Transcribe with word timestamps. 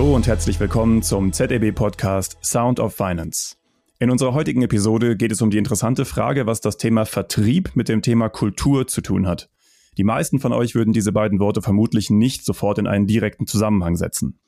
Hallo 0.00 0.16
und 0.16 0.26
herzlich 0.26 0.58
willkommen 0.58 1.02
zum 1.02 1.30
ZEB 1.30 1.74
Podcast 1.74 2.38
Sound 2.42 2.80
of 2.80 2.94
Finance. 2.94 3.56
In 3.98 4.08
unserer 4.08 4.32
heutigen 4.32 4.62
Episode 4.62 5.14
geht 5.14 5.30
es 5.30 5.42
um 5.42 5.50
die 5.50 5.58
interessante 5.58 6.06
Frage, 6.06 6.46
was 6.46 6.62
das 6.62 6.78
Thema 6.78 7.04
Vertrieb 7.04 7.72
mit 7.74 7.90
dem 7.90 8.00
Thema 8.00 8.30
Kultur 8.30 8.86
zu 8.86 9.02
tun 9.02 9.26
hat. 9.26 9.50
Die 9.98 10.02
meisten 10.02 10.40
von 10.40 10.54
euch 10.54 10.74
würden 10.74 10.94
diese 10.94 11.12
beiden 11.12 11.38
Worte 11.38 11.60
vermutlich 11.60 12.08
nicht 12.08 12.46
sofort 12.46 12.78
in 12.78 12.86
einen 12.86 13.06
direkten 13.06 13.46
Zusammenhang 13.46 13.96
setzen. 13.96 14.40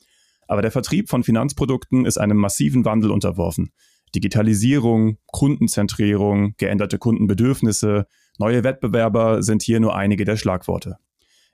Aber 0.47 0.63
der 0.63 0.71
Vertrieb 0.71 1.07
von 1.07 1.23
Finanzprodukten 1.23 2.07
ist 2.07 2.17
einem 2.17 2.37
massiven 2.37 2.83
Wandel 2.83 3.11
unterworfen. 3.11 3.69
Digitalisierung, 4.15 5.19
Kundenzentrierung, 5.27 6.55
geänderte 6.57 6.97
Kundenbedürfnisse, 6.97 8.07
neue 8.39 8.63
Wettbewerber 8.63 9.43
sind 9.43 9.61
hier 9.61 9.79
nur 9.79 9.95
einige 9.95 10.25
der 10.25 10.35
Schlagworte. 10.35 10.97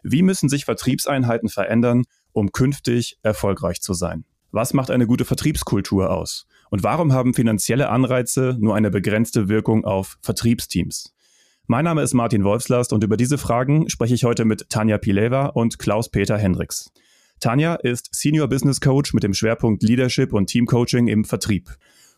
Wie 0.03 0.21
müssen 0.21 0.47
sich 0.47 0.63
Vertriebseinheiten 0.63 1.49
verändern, 1.49 2.05
um 2.33 2.51
künftig 2.51 3.17
erfolgreich 3.23 3.81
zu 3.81 3.93
sein? 3.93 4.25
Was 4.51 4.73
macht 4.73 4.89
eine 4.89 5.05
gute 5.05 5.25
Vertriebskultur 5.25 6.11
aus? 6.11 6.47
Und 6.69 6.83
warum 6.83 7.13
haben 7.13 7.33
finanzielle 7.33 7.89
Anreize 7.89 8.57
nur 8.59 8.75
eine 8.75 8.89
begrenzte 8.89 9.47
Wirkung 9.47 9.85
auf 9.85 10.17
Vertriebsteams? 10.21 11.13
Mein 11.67 11.85
Name 11.85 12.01
ist 12.01 12.15
Martin 12.15 12.43
Wolfslast 12.43 12.93
und 12.93 13.03
über 13.03 13.15
diese 13.15 13.37
Fragen 13.37 13.89
spreche 13.89 14.15
ich 14.15 14.23
heute 14.23 14.45
mit 14.45 14.69
Tanja 14.69 14.97
Pileva 14.97 15.47
und 15.47 15.77
Klaus-Peter 15.77 16.35
Hendricks. 16.35 16.91
Tanja 17.39 17.75
ist 17.75 18.09
Senior 18.11 18.47
Business 18.47 18.81
Coach 18.81 19.13
mit 19.13 19.23
dem 19.23 19.35
Schwerpunkt 19.35 19.83
Leadership 19.83 20.33
und 20.33 20.47
Team 20.47 20.65
Coaching 20.65 21.07
im 21.07 21.25
Vertrieb. 21.25 21.69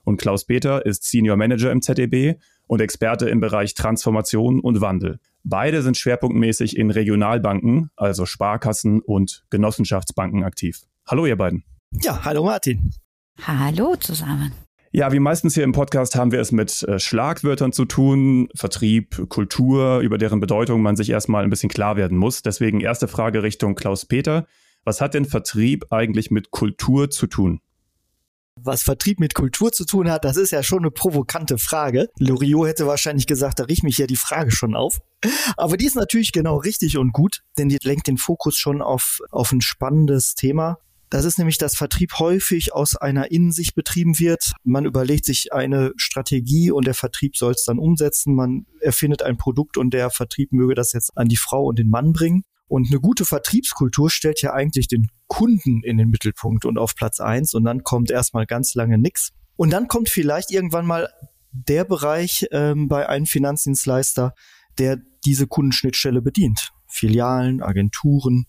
Und 0.03 0.17
Klaus-Peter 0.21 0.85
ist 0.85 1.03
Senior 1.03 1.35
Manager 1.35 1.71
im 1.71 1.81
ZDB 1.81 2.35
und 2.67 2.79
Experte 2.79 3.29
im 3.29 3.41
Bereich 3.41 3.73
Transformation 3.73 4.61
und 4.61 4.79
Wandel. 4.79 5.19
Beide 5.43 5.81
sind 5.81 5.97
schwerpunktmäßig 5.97 6.77
in 6.77 6.91
Regionalbanken, 6.91 7.89
also 7.95 8.25
Sparkassen 8.25 9.01
und 9.01 9.43
Genossenschaftsbanken 9.49 10.43
aktiv. 10.43 10.81
Hallo 11.07 11.25
ihr 11.25 11.35
beiden. 11.35 11.63
Ja, 12.01 12.23
hallo 12.23 12.45
Martin. 12.45 12.91
Hallo 13.41 13.95
zusammen. 13.95 14.51
Ja, 14.93 15.11
wie 15.13 15.19
meistens 15.19 15.55
hier 15.55 15.63
im 15.63 15.71
Podcast 15.71 16.15
haben 16.15 16.31
wir 16.31 16.41
es 16.41 16.51
mit 16.51 16.83
äh, 16.83 16.99
Schlagwörtern 16.99 17.71
zu 17.71 17.85
tun, 17.85 18.49
Vertrieb, 18.55 19.29
Kultur, 19.29 19.99
über 19.99 20.17
deren 20.17 20.41
Bedeutung 20.41 20.81
man 20.81 20.97
sich 20.97 21.09
erstmal 21.09 21.43
ein 21.43 21.49
bisschen 21.49 21.69
klar 21.69 21.95
werden 21.95 22.17
muss. 22.17 22.41
Deswegen 22.41 22.81
erste 22.81 23.07
Frage 23.07 23.41
Richtung 23.41 23.75
Klaus 23.75 24.05
Peter. 24.05 24.47
Was 24.83 24.99
hat 24.99 25.13
denn 25.13 25.25
Vertrieb 25.25 25.85
eigentlich 25.91 26.29
mit 26.29 26.51
Kultur 26.51 27.09
zu 27.09 27.27
tun? 27.27 27.61
Was 28.63 28.83
Vertrieb 28.83 29.19
mit 29.19 29.33
Kultur 29.33 29.71
zu 29.71 29.85
tun 29.85 30.09
hat, 30.09 30.25
das 30.25 30.37
ist 30.37 30.51
ja 30.51 30.63
schon 30.63 30.79
eine 30.79 30.91
provokante 30.91 31.57
Frage. 31.57 32.07
Loriot 32.17 32.67
hätte 32.67 32.87
wahrscheinlich 32.87 33.27
gesagt, 33.27 33.59
da 33.59 33.63
riecht 33.63 33.83
mich 33.83 33.97
ja 33.97 34.07
die 34.07 34.15
Frage 34.15 34.51
schon 34.51 34.75
auf. 34.75 34.99
Aber 35.57 35.77
die 35.77 35.85
ist 35.85 35.95
natürlich 35.95 36.31
genau 36.31 36.57
richtig 36.57 36.97
und 36.97 37.13
gut, 37.13 37.41
denn 37.57 37.69
die 37.69 37.77
lenkt 37.81 38.07
den 38.07 38.17
Fokus 38.17 38.57
schon 38.57 38.81
auf, 38.81 39.19
auf 39.29 39.51
ein 39.51 39.61
spannendes 39.61 40.35
Thema. 40.35 40.77
Das 41.11 41.25
ist 41.25 41.37
nämlich, 41.37 41.57
dass 41.57 41.75
Vertrieb 41.75 42.19
häufig 42.19 42.73
aus 42.73 42.95
einer 42.95 43.31
Innensicht 43.31 43.75
betrieben 43.75 44.17
wird. 44.17 44.53
Man 44.63 44.85
überlegt 44.85 45.25
sich 45.25 45.51
eine 45.51 45.91
Strategie 45.97 46.71
und 46.71 46.87
der 46.87 46.93
Vertrieb 46.93 47.35
soll 47.35 47.51
es 47.51 47.65
dann 47.65 47.79
umsetzen. 47.79 48.33
Man 48.33 48.65
erfindet 48.79 49.21
ein 49.21 49.35
Produkt 49.35 49.77
und 49.77 49.93
der 49.93 50.09
Vertrieb 50.09 50.53
möge 50.53 50.73
das 50.73 50.93
jetzt 50.93 51.17
an 51.17 51.27
die 51.27 51.35
Frau 51.35 51.65
und 51.65 51.77
den 51.77 51.89
Mann 51.89 52.13
bringen. 52.13 52.43
Und 52.71 52.87
eine 52.89 53.01
gute 53.01 53.25
Vertriebskultur 53.25 54.09
stellt 54.09 54.41
ja 54.41 54.53
eigentlich 54.53 54.87
den 54.87 55.09
Kunden 55.27 55.83
in 55.83 55.97
den 55.97 56.07
Mittelpunkt 56.07 56.63
und 56.63 56.77
auf 56.77 56.95
Platz 56.95 57.19
eins 57.19 57.53
und 57.53 57.65
dann 57.65 57.83
kommt 57.83 58.09
erstmal 58.09 58.45
ganz 58.45 58.75
lange 58.75 58.97
nichts. 58.97 59.33
Und 59.57 59.71
dann 59.71 59.89
kommt 59.89 60.07
vielleicht 60.07 60.51
irgendwann 60.51 60.85
mal 60.85 61.09
der 61.51 61.83
Bereich 61.83 62.47
ähm, 62.51 62.87
bei 62.87 63.09
einem 63.09 63.25
Finanzdienstleister, 63.25 64.33
der 64.77 64.99
diese 65.25 65.47
Kundenschnittstelle 65.47 66.21
bedient. 66.21 66.71
Filialen, 66.87 67.61
Agenturen, 67.61 68.45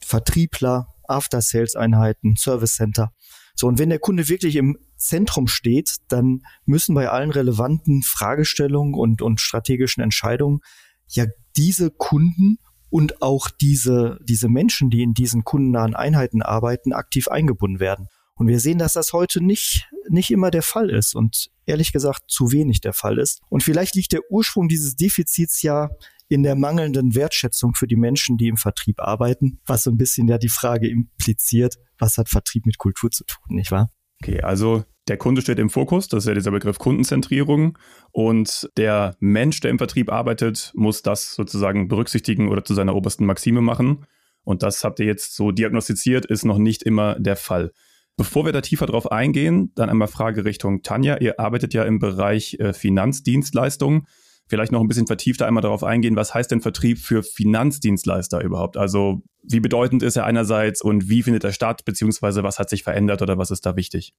Vertriebler, 0.00 0.88
After-Sales-Einheiten, 1.06 2.34
Service 2.36 2.74
Center. 2.74 3.12
So, 3.54 3.68
und 3.68 3.78
wenn 3.78 3.90
der 3.90 4.00
Kunde 4.00 4.28
wirklich 4.28 4.56
im 4.56 4.76
Zentrum 4.96 5.46
steht, 5.46 5.98
dann 6.08 6.42
müssen 6.64 6.96
bei 6.96 7.10
allen 7.10 7.30
relevanten 7.30 8.02
Fragestellungen 8.02 8.94
und, 8.94 9.22
und 9.22 9.40
strategischen 9.40 10.02
Entscheidungen 10.02 10.62
ja 11.06 11.26
diese 11.54 11.92
Kunden 11.92 12.58
und 12.96 13.20
auch 13.20 13.50
diese, 13.50 14.18
diese 14.22 14.48
Menschen, 14.48 14.88
die 14.88 15.02
in 15.02 15.12
diesen 15.12 15.44
kundennahen 15.44 15.94
Einheiten 15.94 16.40
arbeiten, 16.40 16.94
aktiv 16.94 17.28
eingebunden 17.28 17.78
werden. 17.78 18.08
Und 18.36 18.48
wir 18.48 18.58
sehen, 18.58 18.78
dass 18.78 18.94
das 18.94 19.12
heute 19.12 19.44
nicht, 19.44 19.90
nicht 20.08 20.30
immer 20.30 20.50
der 20.50 20.62
Fall 20.62 20.88
ist 20.88 21.14
und 21.14 21.50
ehrlich 21.66 21.92
gesagt 21.92 22.22
zu 22.28 22.52
wenig 22.52 22.80
der 22.80 22.94
Fall 22.94 23.18
ist. 23.18 23.42
Und 23.50 23.62
vielleicht 23.62 23.96
liegt 23.96 24.12
der 24.12 24.22
Ursprung 24.30 24.66
dieses 24.66 24.96
Defizits 24.96 25.60
ja 25.60 25.90
in 26.28 26.42
der 26.42 26.56
mangelnden 26.56 27.14
Wertschätzung 27.14 27.74
für 27.74 27.86
die 27.86 27.96
Menschen, 27.96 28.38
die 28.38 28.48
im 28.48 28.56
Vertrieb 28.56 28.98
arbeiten, 28.98 29.60
was 29.66 29.82
so 29.82 29.90
ein 29.90 29.98
bisschen 29.98 30.26
ja 30.26 30.38
die 30.38 30.48
Frage 30.48 30.88
impliziert, 30.88 31.76
was 31.98 32.16
hat 32.16 32.30
Vertrieb 32.30 32.64
mit 32.64 32.78
Kultur 32.78 33.10
zu 33.10 33.24
tun, 33.24 33.56
nicht 33.56 33.72
wahr? 33.72 33.90
Okay, 34.22 34.40
also 34.40 34.84
der 35.08 35.16
Kunde 35.16 35.40
steht 35.40 35.58
im 35.58 35.70
Fokus, 35.70 36.08
das 36.08 36.24
ist 36.24 36.28
ja 36.28 36.34
dieser 36.34 36.50
Begriff 36.50 36.78
Kundenzentrierung. 36.78 37.78
Und 38.10 38.68
der 38.76 39.16
Mensch, 39.20 39.60
der 39.60 39.70
im 39.70 39.78
Vertrieb 39.78 40.10
arbeitet, 40.10 40.72
muss 40.74 41.02
das 41.02 41.34
sozusagen 41.34 41.88
berücksichtigen 41.88 42.48
oder 42.48 42.64
zu 42.64 42.74
seiner 42.74 42.94
obersten 42.94 43.24
Maxime 43.24 43.60
machen. 43.60 44.04
Und 44.42 44.62
das 44.62 44.84
habt 44.84 45.00
ihr 45.00 45.06
jetzt 45.06 45.34
so 45.34 45.50
diagnostiziert, 45.52 46.26
ist 46.26 46.44
noch 46.44 46.58
nicht 46.58 46.82
immer 46.82 47.18
der 47.18 47.36
Fall. 47.36 47.72
Bevor 48.16 48.46
wir 48.46 48.52
da 48.52 48.62
tiefer 48.62 48.86
drauf 48.86 49.12
eingehen, 49.12 49.72
dann 49.74 49.90
einmal 49.90 50.08
Frage 50.08 50.44
Richtung 50.44 50.82
Tanja. 50.82 51.18
Ihr 51.18 51.38
arbeitet 51.38 51.74
ja 51.74 51.84
im 51.84 51.98
Bereich 51.98 52.54
äh, 52.58 52.72
Finanzdienstleistungen. 52.72 54.06
Vielleicht 54.48 54.72
noch 54.72 54.80
ein 54.80 54.88
bisschen 54.88 55.08
vertiefter 55.08 55.46
einmal 55.46 55.62
darauf 55.62 55.82
eingehen, 55.82 56.16
was 56.16 56.32
heißt 56.32 56.50
denn 56.50 56.60
Vertrieb 56.60 56.98
für 56.98 57.22
Finanzdienstleister 57.22 58.42
überhaupt? 58.42 58.76
Also 58.76 59.22
wie 59.42 59.60
bedeutend 59.60 60.02
ist 60.02 60.16
er 60.16 60.24
einerseits 60.24 60.80
und 60.82 61.08
wie 61.08 61.22
findet 61.22 61.44
er 61.44 61.52
statt, 61.52 61.84
beziehungsweise 61.84 62.42
was 62.42 62.58
hat 62.58 62.70
sich 62.70 62.84
verändert 62.84 63.22
oder 63.22 63.38
was 63.38 63.50
ist 63.50 63.66
da 63.66 63.76
wichtig? 63.76 64.14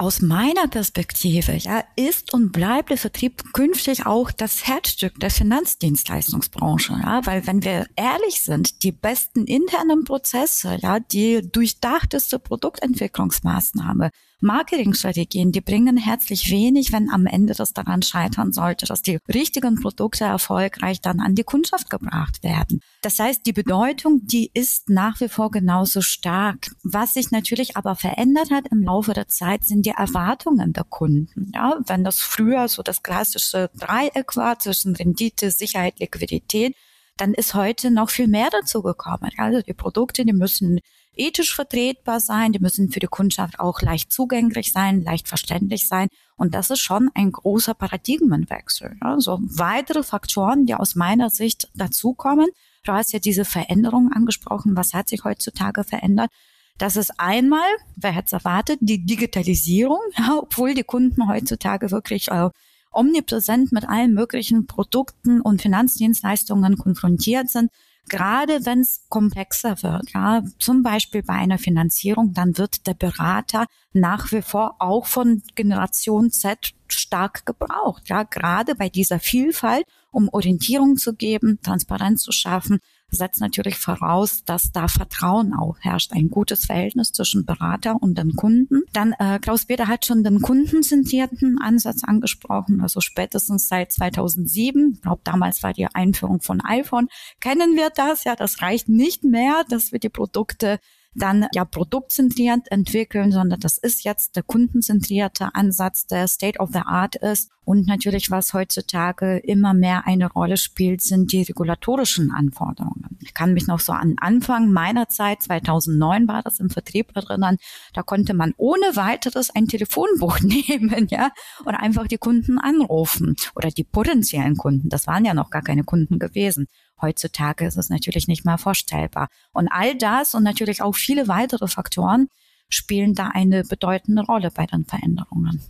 Aus 0.00 0.22
meiner 0.22 0.68
Perspektive 0.68 1.56
ja, 1.56 1.82
ist 1.96 2.32
und 2.32 2.52
bleibt 2.52 2.90
der 2.90 2.98
Vertrieb 2.98 3.52
künftig 3.52 4.06
auch 4.06 4.30
das 4.30 4.64
Herzstück 4.66 5.18
der 5.18 5.30
Finanzdienstleistungsbranche. 5.30 6.92
Ja, 7.02 7.26
weil 7.26 7.48
wenn 7.48 7.64
wir 7.64 7.86
ehrlich 7.96 8.40
sind, 8.40 8.84
die 8.84 8.92
besten 8.92 9.44
internen 9.46 10.04
Prozesse, 10.04 10.78
ja, 10.80 11.00
die 11.00 11.42
durchdachteste 11.50 12.38
Produktentwicklungsmaßnahme, 12.38 14.10
Marketingstrategien, 14.40 15.50
die 15.50 15.60
bringen 15.60 15.96
herzlich 15.96 16.50
wenig, 16.50 16.92
wenn 16.92 17.10
am 17.10 17.26
Ende 17.26 17.54
das 17.54 17.72
daran 17.72 18.02
scheitern 18.02 18.52
sollte, 18.52 18.86
dass 18.86 19.02
die 19.02 19.18
richtigen 19.32 19.80
Produkte 19.80 20.24
erfolgreich 20.24 21.00
dann 21.00 21.20
an 21.20 21.34
die 21.34 21.42
Kundschaft 21.42 21.90
gebracht 21.90 22.42
werden. 22.42 22.80
Das 23.02 23.18
heißt, 23.18 23.44
die 23.46 23.52
Bedeutung, 23.52 24.20
die 24.26 24.50
ist 24.54 24.90
nach 24.90 25.20
wie 25.20 25.28
vor 25.28 25.50
genauso 25.50 26.00
stark. 26.02 26.70
Was 26.84 27.14
sich 27.14 27.30
natürlich 27.32 27.76
aber 27.76 27.96
verändert 27.96 28.50
hat 28.50 28.68
im 28.70 28.82
Laufe 28.82 29.12
der 29.12 29.28
Zeit, 29.28 29.64
sind 29.64 29.86
die 29.86 29.90
Erwartungen 29.90 30.72
der 30.72 30.84
Kunden. 30.84 31.50
Ja, 31.54 31.78
wenn 31.86 32.04
das 32.04 32.20
früher 32.20 32.68
so 32.68 32.82
das 32.82 33.02
klassische 33.02 33.70
Dreieck 33.74 34.36
war 34.36 34.58
zwischen 34.58 34.94
Rendite, 34.94 35.50
Sicherheit, 35.50 35.98
Liquidität, 35.98 36.74
dann 37.16 37.34
ist 37.34 37.54
heute 37.54 37.90
noch 37.90 38.10
viel 38.10 38.28
mehr 38.28 38.48
dazu 38.50 38.82
gekommen. 38.82 39.30
Also 39.36 39.60
die 39.62 39.74
Produkte, 39.74 40.24
die 40.24 40.32
müssen 40.32 40.80
ethisch 41.18 41.54
vertretbar 41.54 42.20
sein, 42.20 42.52
die 42.52 42.60
müssen 42.60 42.90
für 42.90 43.00
die 43.00 43.06
Kundschaft 43.06 43.60
auch 43.60 43.82
leicht 43.82 44.12
zugänglich 44.12 44.72
sein, 44.72 45.02
leicht 45.02 45.28
verständlich 45.28 45.88
sein. 45.88 46.08
Und 46.36 46.54
das 46.54 46.70
ist 46.70 46.80
schon 46.80 47.10
ein 47.14 47.32
großer 47.32 47.74
Paradigmenwechsel. 47.74 48.96
Also 49.00 49.38
weitere 49.42 50.02
Faktoren, 50.02 50.66
die 50.66 50.74
aus 50.74 50.94
meiner 50.94 51.30
Sicht 51.30 51.68
dazukommen. 51.74 52.48
Du 52.84 52.92
hast 52.92 53.12
ja 53.12 53.18
diese 53.18 53.44
Veränderung 53.44 54.12
angesprochen. 54.12 54.76
Was 54.76 54.94
hat 54.94 55.08
sich 55.08 55.24
heutzutage 55.24 55.84
verändert? 55.84 56.30
Das 56.78 56.96
ist 56.96 57.18
einmal, 57.18 57.66
wer 57.96 58.12
hätte 58.12 58.26
es 58.26 58.32
erwartet, 58.32 58.78
die 58.80 59.04
Digitalisierung, 59.04 59.98
obwohl 60.38 60.74
die 60.74 60.84
Kunden 60.84 61.28
heutzutage 61.28 61.90
wirklich 61.90 62.28
äh, 62.28 62.50
omnipräsent 62.92 63.72
mit 63.72 63.88
allen 63.88 64.14
möglichen 64.14 64.66
Produkten 64.66 65.40
und 65.40 65.60
Finanzdienstleistungen 65.60 66.78
konfrontiert 66.78 67.50
sind, 67.50 67.70
gerade 68.08 68.66
wenn 68.66 68.80
es 68.80 69.04
komplexer 69.08 69.82
wird, 69.82 70.10
ja, 70.12 70.42
zum 70.58 70.82
Beispiel 70.82 71.22
bei 71.22 71.34
einer 71.34 71.58
Finanzierung, 71.58 72.32
dann 72.32 72.58
wird 72.58 72.86
der 72.86 72.94
Berater 72.94 73.66
nach 73.92 74.32
wie 74.32 74.42
vor 74.42 74.76
auch 74.78 75.06
von 75.06 75.42
Generation 75.54 76.30
Z 76.30 76.72
stark 76.88 77.46
gebraucht, 77.46 78.08
ja, 78.08 78.22
gerade 78.22 78.74
bei 78.74 78.88
dieser 78.88 79.20
Vielfalt, 79.20 79.84
um 80.10 80.28
Orientierung 80.30 80.96
zu 80.96 81.14
geben, 81.14 81.58
Transparenz 81.62 82.22
zu 82.22 82.32
schaffen, 82.32 82.78
setzt 83.10 83.40
natürlich 83.40 83.76
voraus, 83.76 84.44
dass 84.44 84.72
da 84.72 84.88
Vertrauen 84.88 85.54
auch 85.54 85.76
herrscht, 85.80 86.12
ein 86.12 86.28
gutes 86.28 86.66
Verhältnis 86.66 87.12
zwischen 87.12 87.46
Berater 87.46 87.96
und 88.00 88.18
den 88.18 88.34
Kunden. 88.34 88.82
Dann 88.92 89.14
äh, 89.18 89.38
Klaus 89.38 89.64
Peter 89.64 89.88
hat 89.88 90.04
schon 90.04 90.24
den 90.24 90.40
kundenzentrierten 90.40 91.58
Ansatz 91.60 92.04
angesprochen, 92.04 92.80
also 92.80 93.00
spätestens 93.00 93.68
seit 93.68 93.92
2007, 93.92 94.92
ich 94.94 95.02
glaube 95.02 95.22
damals 95.24 95.62
war 95.62 95.72
die 95.72 95.86
Einführung 95.86 96.40
von 96.40 96.60
iPhone, 96.60 97.08
kennen 97.40 97.76
wir 97.76 97.90
das, 97.90 98.24
ja, 98.24 98.36
das 98.36 98.62
reicht 98.62 98.88
nicht 98.88 99.24
mehr, 99.24 99.64
dass 99.68 99.92
wir 99.92 99.98
die 99.98 100.08
Produkte 100.08 100.78
dann 101.14 101.46
ja 101.52 101.64
produktzentriert 101.64 102.70
entwickeln, 102.70 103.32
sondern 103.32 103.60
das 103.60 103.78
ist 103.78 104.04
jetzt 104.04 104.36
der 104.36 104.42
kundenzentrierte 104.42 105.54
Ansatz, 105.54 106.06
der 106.06 106.28
State 106.28 106.58
of 106.58 106.70
the 106.72 106.80
Art 106.84 107.16
ist. 107.16 107.50
Und 107.64 107.86
natürlich, 107.86 108.30
was 108.30 108.54
heutzutage 108.54 109.38
immer 109.38 109.74
mehr 109.74 110.06
eine 110.06 110.30
Rolle 110.32 110.56
spielt, 110.56 111.02
sind 111.02 111.32
die 111.32 111.42
regulatorischen 111.42 112.30
Anforderungen. 112.30 113.18
Ich 113.20 113.34
kann 113.34 113.52
mich 113.52 113.66
noch 113.66 113.80
so 113.80 113.92
an 113.92 114.14
Anfang 114.18 114.72
meiner 114.72 115.08
Zeit, 115.08 115.42
2009 115.42 116.28
war 116.28 116.42
das 116.42 116.60
im 116.60 116.70
Vertrieb 116.70 117.14
erinnern, 117.14 117.58
da 117.92 118.02
konnte 118.02 118.32
man 118.32 118.54
ohne 118.56 118.96
weiteres 118.96 119.50
ein 119.50 119.66
Telefonbuch 119.66 120.40
nehmen, 120.42 121.08
ja, 121.10 121.30
und 121.64 121.74
einfach 121.74 122.06
die 122.06 122.16
Kunden 122.16 122.58
anrufen 122.58 123.36
oder 123.54 123.68
die 123.68 123.84
potenziellen 123.84 124.56
Kunden. 124.56 124.88
Das 124.88 125.06
waren 125.06 125.26
ja 125.26 125.34
noch 125.34 125.50
gar 125.50 125.62
keine 125.62 125.84
Kunden 125.84 126.18
gewesen. 126.18 126.68
Heutzutage 127.00 127.66
ist 127.66 127.76
es 127.76 127.90
natürlich 127.90 128.28
nicht 128.28 128.44
mehr 128.44 128.58
vorstellbar. 128.58 129.28
Und 129.52 129.68
all 129.68 129.96
das 129.96 130.34
und 130.34 130.42
natürlich 130.42 130.82
auch 130.82 130.94
viele 130.94 131.28
weitere 131.28 131.68
Faktoren 131.68 132.28
spielen 132.68 133.14
da 133.14 133.30
eine 133.32 133.64
bedeutende 133.64 134.22
Rolle 134.22 134.50
bei 134.54 134.66
den 134.66 134.84
Veränderungen. 134.84 135.62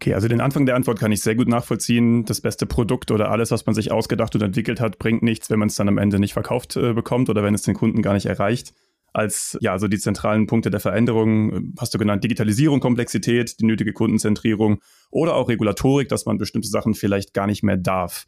Okay, 0.00 0.14
also 0.14 0.28
den 0.28 0.40
Anfang 0.40 0.64
der 0.64 0.76
Antwort 0.76 1.00
kann 1.00 1.10
ich 1.10 1.22
sehr 1.22 1.34
gut 1.34 1.48
nachvollziehen. 1.48 2.24
Das 2.24 2.40
beste 2.40 2.66
Produkt 2.66 3.10
oder 3.10 3.32
alles, 3.32 3.50
was 3.50 3.66
man 3.66 3.74
sich 3.74 3.90
ausgedacht 3.90 4.32
und 4.36 4.42
entwickelt 4.42 4.80
hat, 4.80 4.98
bringt 5.00 5.24
nichts, 5.24 5.50
wenn 5.50 5.58
man 5.58 5.68
es 5.68 5.74
dann 5.74 5.88
am 5.88 5.98
Ende 5.98 6.20
nicht 6.20 6.34
verkauft 6.34 6.76
äh, 6.76 6.92
bekommt 6.92 7.28
oder 7.30 7.42
wenn 7.42 7.54
es 7.54 7.62
den 7.62 7.74
Kunden 7.74 8.00
gar 8.00 8.14
nicht 8.14 8.26
erreicht. 8.26 8.74
Als 9.12 9.58
ja, 9.60 9.72
also 9.72 9.88
die 9.88 9.98
zentralen 9.98 10.46
Punkte 10.46 10.70
der 10.70 10.78
Veränderung 10.78 11.52
äh, 11.52 11.60
hast 11.80 11.94
du 11.94 11.98
genannt 11.98 12.22
Digitalisierung, 12.22 12.78
Komplexität, 12.78 13.58
die 13.58 13.64
nötige 13.64 13.92
Kundenzentrierung 13.92 14.80
oder 15.10 15.34
auch 15.34 15.48
Regulatorik, 15.48 16.08
dass 16.08 16.26
man 16.26 16.38
bestimmte 16.38 16.68
Sachen 16.68 16.94
vielleicht 16.94 17.34
gar 17.34 17.48
nicht 17.48 17.64
mehr 17.64 17.76
darf. 17.76 18.26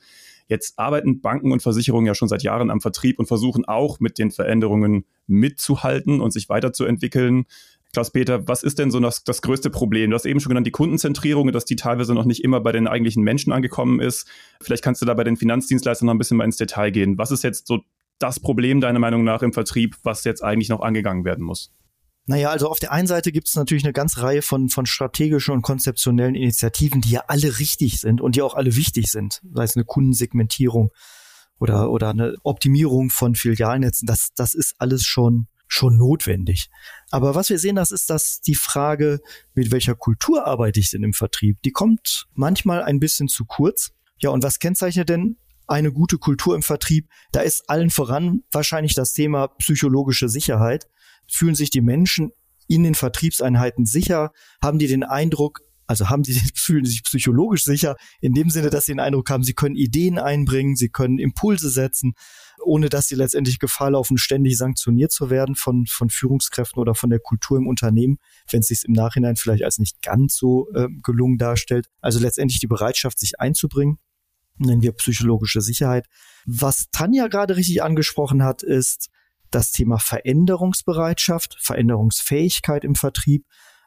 Jetzt 0.51 0.81
arbeiten 0.81 1.21
Banken 1.21 1.53
und 1.53 1.63
Versicherungen 1.63 2.07
ja 2.07 2.15
schon 2.17 2.29
seit 2.29 2.43
Jahren 2.43 2.71
am 2.71 2.81
Vertrieb 2.81 3.21
und 3.21 3.27
versuchen 3.27 3.65
auch 3.67 4.01
mit 4.01 4.19
den 4.19 4.33
Veränderungen 4.33 5.05
mitzuhalten 5.29 6.21
und 6.21 6.33
sich 6.33 6.49
weiterzuentwickeln. 6.49 7.45
Klaus-Peter, 7.93 8.47
was 8.49 8.65
ist 8.65 8.81
denn 8.81 8.91
so 8.91 8.99
das, 8.99 9.23
das 9.23 9.43
größte 9.43 9.71
Problem? 9.71 10.11
Du 10.11 10.17
hast 10.17 10.27
eben 10.27 10.41
schon 10.41 10.51
genannt, 10.51 10.67
die 10.67 10.73
Kundenzentrierung, 10.73 11.53
dass 11.53 11.65
die 11.65 11.77
teilweise 11.77 12.15
noch 12.15 12.25
nicht 12.25 12.43
immer 12.43 12.61
bei 12.61 12.73
den 12.73 12.89
eigentlichen 12.89 13.23
Menschen 13.23 13.53
angekommen 13.53 14.01
ist. 14.01 14.29
Vielleicht 14.61 14.83
kannst 14.83 15.01
du 15.03 15.07
da 15.07 15.15
bei 15.15 15.25
den 15.25 15.37
Finanzdienstleistern 15.37 16.07
noch 16.07 16.15
ein 16.15 16.19
bisschen 16.19 16.37
mal 16.37 16.45
ins 16.45 16.57
Detail 16.57 16.91
gehen. 16.91 17.17
Was 17.17 17.31
ist 17.31 17.45
jetzt 17.45 17.69
so 17.69 17.83
das 18.19 18.41
Problem 18.41 18.81
deiner 18.81 18.99
Meinung 18.99 19.23
nach 19.23 19.43
im 19.43 19.53
Vertrieb, 19.53 19.97
was 20.03 20.25
jetzt 20.25 20.43
eigentlich 20.43 20.69
noch 20.69 20.81
angegangen 20.81 21.25
werden 21.25 21.45
muss? 21.45 21.73
Naja, 22.31 22.51
also 22.51 22.69
auf 22.69 22.79
der 22.79 22.93
einen 22.93 23.09
Seite 23.09 23.33
gibt 23.33 23.49
es 23.49 23.57
natürlich 23.57 23.83
eine 23.83 23.93
ganze 23.93 24.23
Reihe 24.23 24.41
von, 24.41 24.69
von 24.69 24.87
strategischen 24.87 25.53
und 25.53 25.63
konzeptionellen 25.63 26.37
Initiativen, 26.37 27.01
die 27.01 27.11
ja 27.11 27.25
alle 27.27 27.59
richtig 27.59 27.99
sind 27.99 28.21
und 28.21 28.37
die 28.37 28.43
auch 28.43 28.55
alle 28.55 28.77
wichtig 28.77 29.11
sind. 29.11 29.43
Sei 29.53 29.65
es 29.65 29.75
eine 29.75 29.85
Kundensegmentierung 29.85 30.93
oder, 31.59 31.91
oder 31.91 32.11
eine 32.11 32.37
Optimierung 32.45 33.11
von 33.11 33.35
Filialnetzen. 33.35 34.07
Das, 34.07 34.29
das 34.37 34.55
ist 34.55 34.77
alles 34.79 35.03
schon 35.03 35.49
schon 35.67 35.97
notwendig. 35.97 36.71
Aber 37.11 37.35
was 37.35 37.51
wir 37.51 37.59
sehen, 37.59 37.75
das 37.75 37.91
ist, 37.91 38.11
dass 38.11 38.41
die 38.41 38.55
Frage, 38.55 39.19
mit 39.55 39.73
welcher 39.73 39.97
Kultur 39.97 40.47
arbeite 40.47 40.79
ich 40.79 40.91
denn 40.91 41.03
im 41.03 41.15
Vertrieb, 41.15 41.61
die 41.63 41.73
kommt 41.73 42.29
manchmal 42.35 42.85
ein 42.85 43.01
bisschen 43.01 43.27
zu 43.27 43.45
kurz. 43.45 43.91
Ja, 44.19 44.31
und 44.31 44.45
was 44.45 44.61
kennzeichnet 44.61 45.09
denn 45.09 45.37
eine 45.67 45.93
gute 45.93 46.19
Kultur 46.19 46.55
im 46.55 46.63
Vertrieb? 46.63 47.09
Da 47.33 47.41
ist 47.41 47.69
allen 47.69 47.91
voran 47.91 48.45
wahrscheinlich 48.53 48.95
das 48.95 49.15
Thema 49.15 49.49
psychologische 49.49 50.29
Sicherheit. 50.29 50.87
Fühlen 51.31 51.55
sich 51.55 51.71
die 51.71 51.81
Menschen 51.81 52.33
in 52.67 52.83
den 52.85 52.95
Vertriebseinheiten 52.95 53.87
sicher? 53.87 54.33
Haben 54.63 54.79
die 54.79 54.87
den 54.87 55.05
Eindruck, 55.05 55.61
also 55.87 56.09
haben 56.09 56.23
sie, 56.25 56.35
fühlen 56.55 56.85
sich 56.85 57.03
psychologisch 57.03 57.65
sicher 57.65 57.97
in 58.21 58.33
dem 58.33 58.49
Sinne, 58.49 58.71
dass 58.71 58.87
sie 58.87 58.93
den 58.93 59.01
Eindruck 59.01 59.29
haben, 59.31 59.43
sie 59.43 59.55
können 59.55 59.75
Ideen 59.75 60.19
einbringen, 60.19 60.77
sie 60.77 60.89
können 60.89 61.19
Impulse 61.19 61.69
setzen, 61.69 62.15
ohne 62.63 62.89
dass 62.89 63.09
sie 63.09 63.17
letztendlich 63.17 63.59
Gefahr 63.59 63.91
laufen, 63.91 64.19
ständig 64.19 64.57
sanktioniert 64.57 65.11
zu 65.11 65.31
werden 65.31 65.57
von, 65.57 65.87
von 65.87 66.11
Führungskräften 66.11 66.81
oder 66.81 66.95
von 66.95 67.11
der 67.11 67.19
Kultur 67.19 67.59
im 67.59 67.67
Unternehmen, 67.67 68.19
wenn 68.51 68.61
es 68.61 68.69
sich 68.69 68.85
im 68.87 68.93
Nachhinein 68.93 69.37
vielleicht 69.37 69.65
als 69.65 69.79
nicht 69.79 70.03
ganz 70.03 70.37
so 70.37 70.69
äh, 70.75 70.87
gelungen 71.03 71.39
darstellt. 71.39 71.89
Also 72.01 72.21
letztendlich 72.21 72.61
die 72.61 72.67
Bereitschaft, 72.67 73.19
sich 73.19 73.41
einzubringen, 73.41 73.99
nennen 74.59 74.83
wir 74.83 74.93
psychologische 74.93 75.61
Sicherheit. 75.61 76.07
Was 76.47 76.87
Tanja 76.93 77.29
gerade 77.29 77.57
richtig 77.57 77.83
angesprochen 77.83 78.45
hat, 78.45 78.63
ist 78.63 79.09
das 79.51 79.73
Thema 79.73 79.99
Veränderungsbereitschaft, 79.99 81.57
Veränderungsfähigkeit 81.61 82.85
im 82.85 82.95
Vertrieb. 82.95 83.45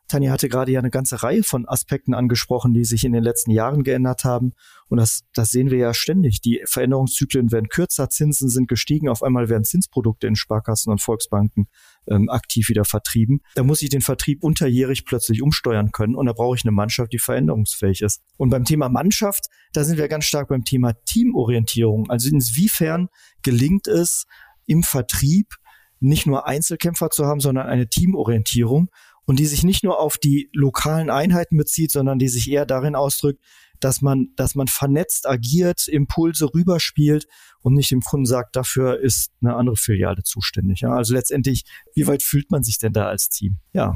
Tanja 0.07 0.31
hatte 0.31 0.49
gerade 0.49 0.71
ja 0.71 0.79
eine 0.79 0.89
ganze 0.89 1.23
Reihe 1.23 1.43
von 1.43 1.67
Aspekten 1.67 2.13
angesprochen, 2.13 2.73
die 2.73 2.83
sich 2.83 3.05
in 3.05 3.13
den 3.13 3.23
letzten 3.23 3.51
Jahren 3.51 3.83
geändert 3.83 4.25
haben. 4.25 4.51
Und 4.89 4.97
das, 4.97 5.23
das 5.33 5.49
sehen 5.49 5.71
wir 5.71 5.77
ja 5.77 5.93
ständig. 5.93 6.41
Die 6.41 6.61
Veränderungszyklen 6.65 7.51
werden 7.51 7.69
kürzer, 7.69 8.09
Zinsen 8.09 8.49
sind 8.49 8.67
gestiegen, 8.67 9.07
auf 9.09 9.23
einmal 9.23 9.49
werden 9.49 9.63
Zinsprodukte 9.63 10.27
in 10.27 10.35
Sparkassen 10.35 10.91
und 10.91 11.01
Volksbanken 11.01 11.67
ähm, 12.07 12.29
aktiv 12.29 12.69
wieder 12.69 12.85
vertrieben. 12.85 13.39
Da 13.55 13.63
muss 13.63 13.81
ich 13.81 13.89
den 13.89 14.01
Vertrieb 14.01 14.43
unterjährig 14.43 15.05
plötzlich 15.05 15.41
umsteuern 15.41 15.91
können 15.91 16.15
und 16.15 16.25
da 16.25 16.33
brauche 16.33 16.57
ich 16.57 16.65
eine 16.65 16.73
Mannschaft, 16.73 17.13
die 17.13 17.19
veränderungsfähig 17.19 18.01
ist. 18.01 18.21
Und 18.37 18.49
beim 18.49 18.65
Thema 18.65 18.89
Mannschaft, 18.89 19.47
da 19.71 19.83
sind 19.83 19.97
wir 19.97 20.09
ganz 20.09 20.25
stark 20.25 20.49
beim 20.49 20.65
Thema 20.65 20.93
Teamorientierung. 21.05 22.09
Also 22.09 22.29
inwiefern 22.29 23.07
gelingt 23.41 23.87
es 23.87 24.25
im 24.65 24.83
Vertrieb, 24.83 25.55
nicht 25.99 26.25
nur 26.25 26.47
Einzelkämpfer 26.47 27.09
zu 27.09 27.25
haben, 27.25 27.39
sondern 27.39 27.67
eine 27.67 27.87
Teamorientierung 27.87 28.89
und 29.25 29.39
die 29.39 29.45
sich 29.45 29.63
nicht 29.63 29.83
nur 29.83 29.99
auf 29.99 30.17
die 30.17 30.49
lokalen 30.53 31.09
Einheiten 31.09 31.57
bezieht, 31.57 31.91
sondern 31.91 32.19
die 32.19 32.27
sich 32.27 32.49
eher 32.49 32.65
darin 32.65 32.95
ausdrückt, 32.95 33.41
dass 33.79 34.01
man, 34.01 34.29
dass 34.35 34.55
man 34.55 34.67
vernetzt 34.67 35.27
agiert, 35.27 35.87
Impulse 35.87 36.53
rüberspielt 36.53 37.27
und 37.61 37.73
nicht 37.73 37.91
dem 37.91 38.01
Kunden 38.01 38.25
sagt, 38.25 38.55
dafür 38.55 38.99
ist 38.99 39.31
eine 39.41 39.55
andere 39.55 39.75
Filiale 39.75 40.23
zuständig. 40.23 40.81
Ja, 40.81 40.93
also 40.93 41.13
letztendlich, 41.13 41.63
wie 41.93 42.07
weit 42.07 42.23
fühlt 42.23 42.51
man 42.51 42.63
sich 42.63 42.77
denn 42.77 42.93
da 42.93 43.07
als 43.07 43.29
Team? 43.29 43.57
Ja. 43.73 43.93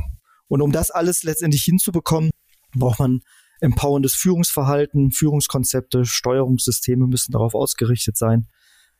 Und 0.47 0.61
um 0.61 0.71
das 0.71 0.91
alles 0.91 1.23
letztendlich 1.23 1.63
hinzubekommen, 1.63 2.31
braucht 2.73 2.99
man 2.99 3.21
empowerndes 3.59 4.15
Führungsverhalten, 4.15 5.11
Führungskonzepte, 5.11 6.05
Steuerungssysteme 6.05 7.07
müssen 7.07 7.31
darauf 7.31 7.55
ausgerichtet 7.55 8.17
sein. 8.17 8.47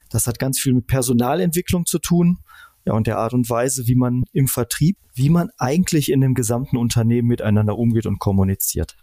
Das 0.09 0.27
hat 0.27 0.39
ganz 0.39 0.59
viel 0.59 0.73
mit 0.73 0.87
Personalentwicklung 0.87 1.85
zu 1.85 1.99
tun 1.99 2.39
ja, 2.85 2.93
und 2.93 3.05
der 3.05 3.17
Art 3.17 3.33
und 3.33 3.49
Weise, 3.49 3.87
wie 3.87 3.95
man 3.95 4.23
im 4.31 4.47
Vertrieb, 4.47 4.97
wie 5.13 5.29
man 5.29 5.49
eigentlich 5.57 6.11
in 6.11 6.21
dem 6.21 6.33
gesamten 6.33 6.77
Unternehmen 6.77 7.27
miteinander 7.27 7.77
umgeht 7.77 8.05
und 8.05 8.19
kommuniziert. 8.19 8.95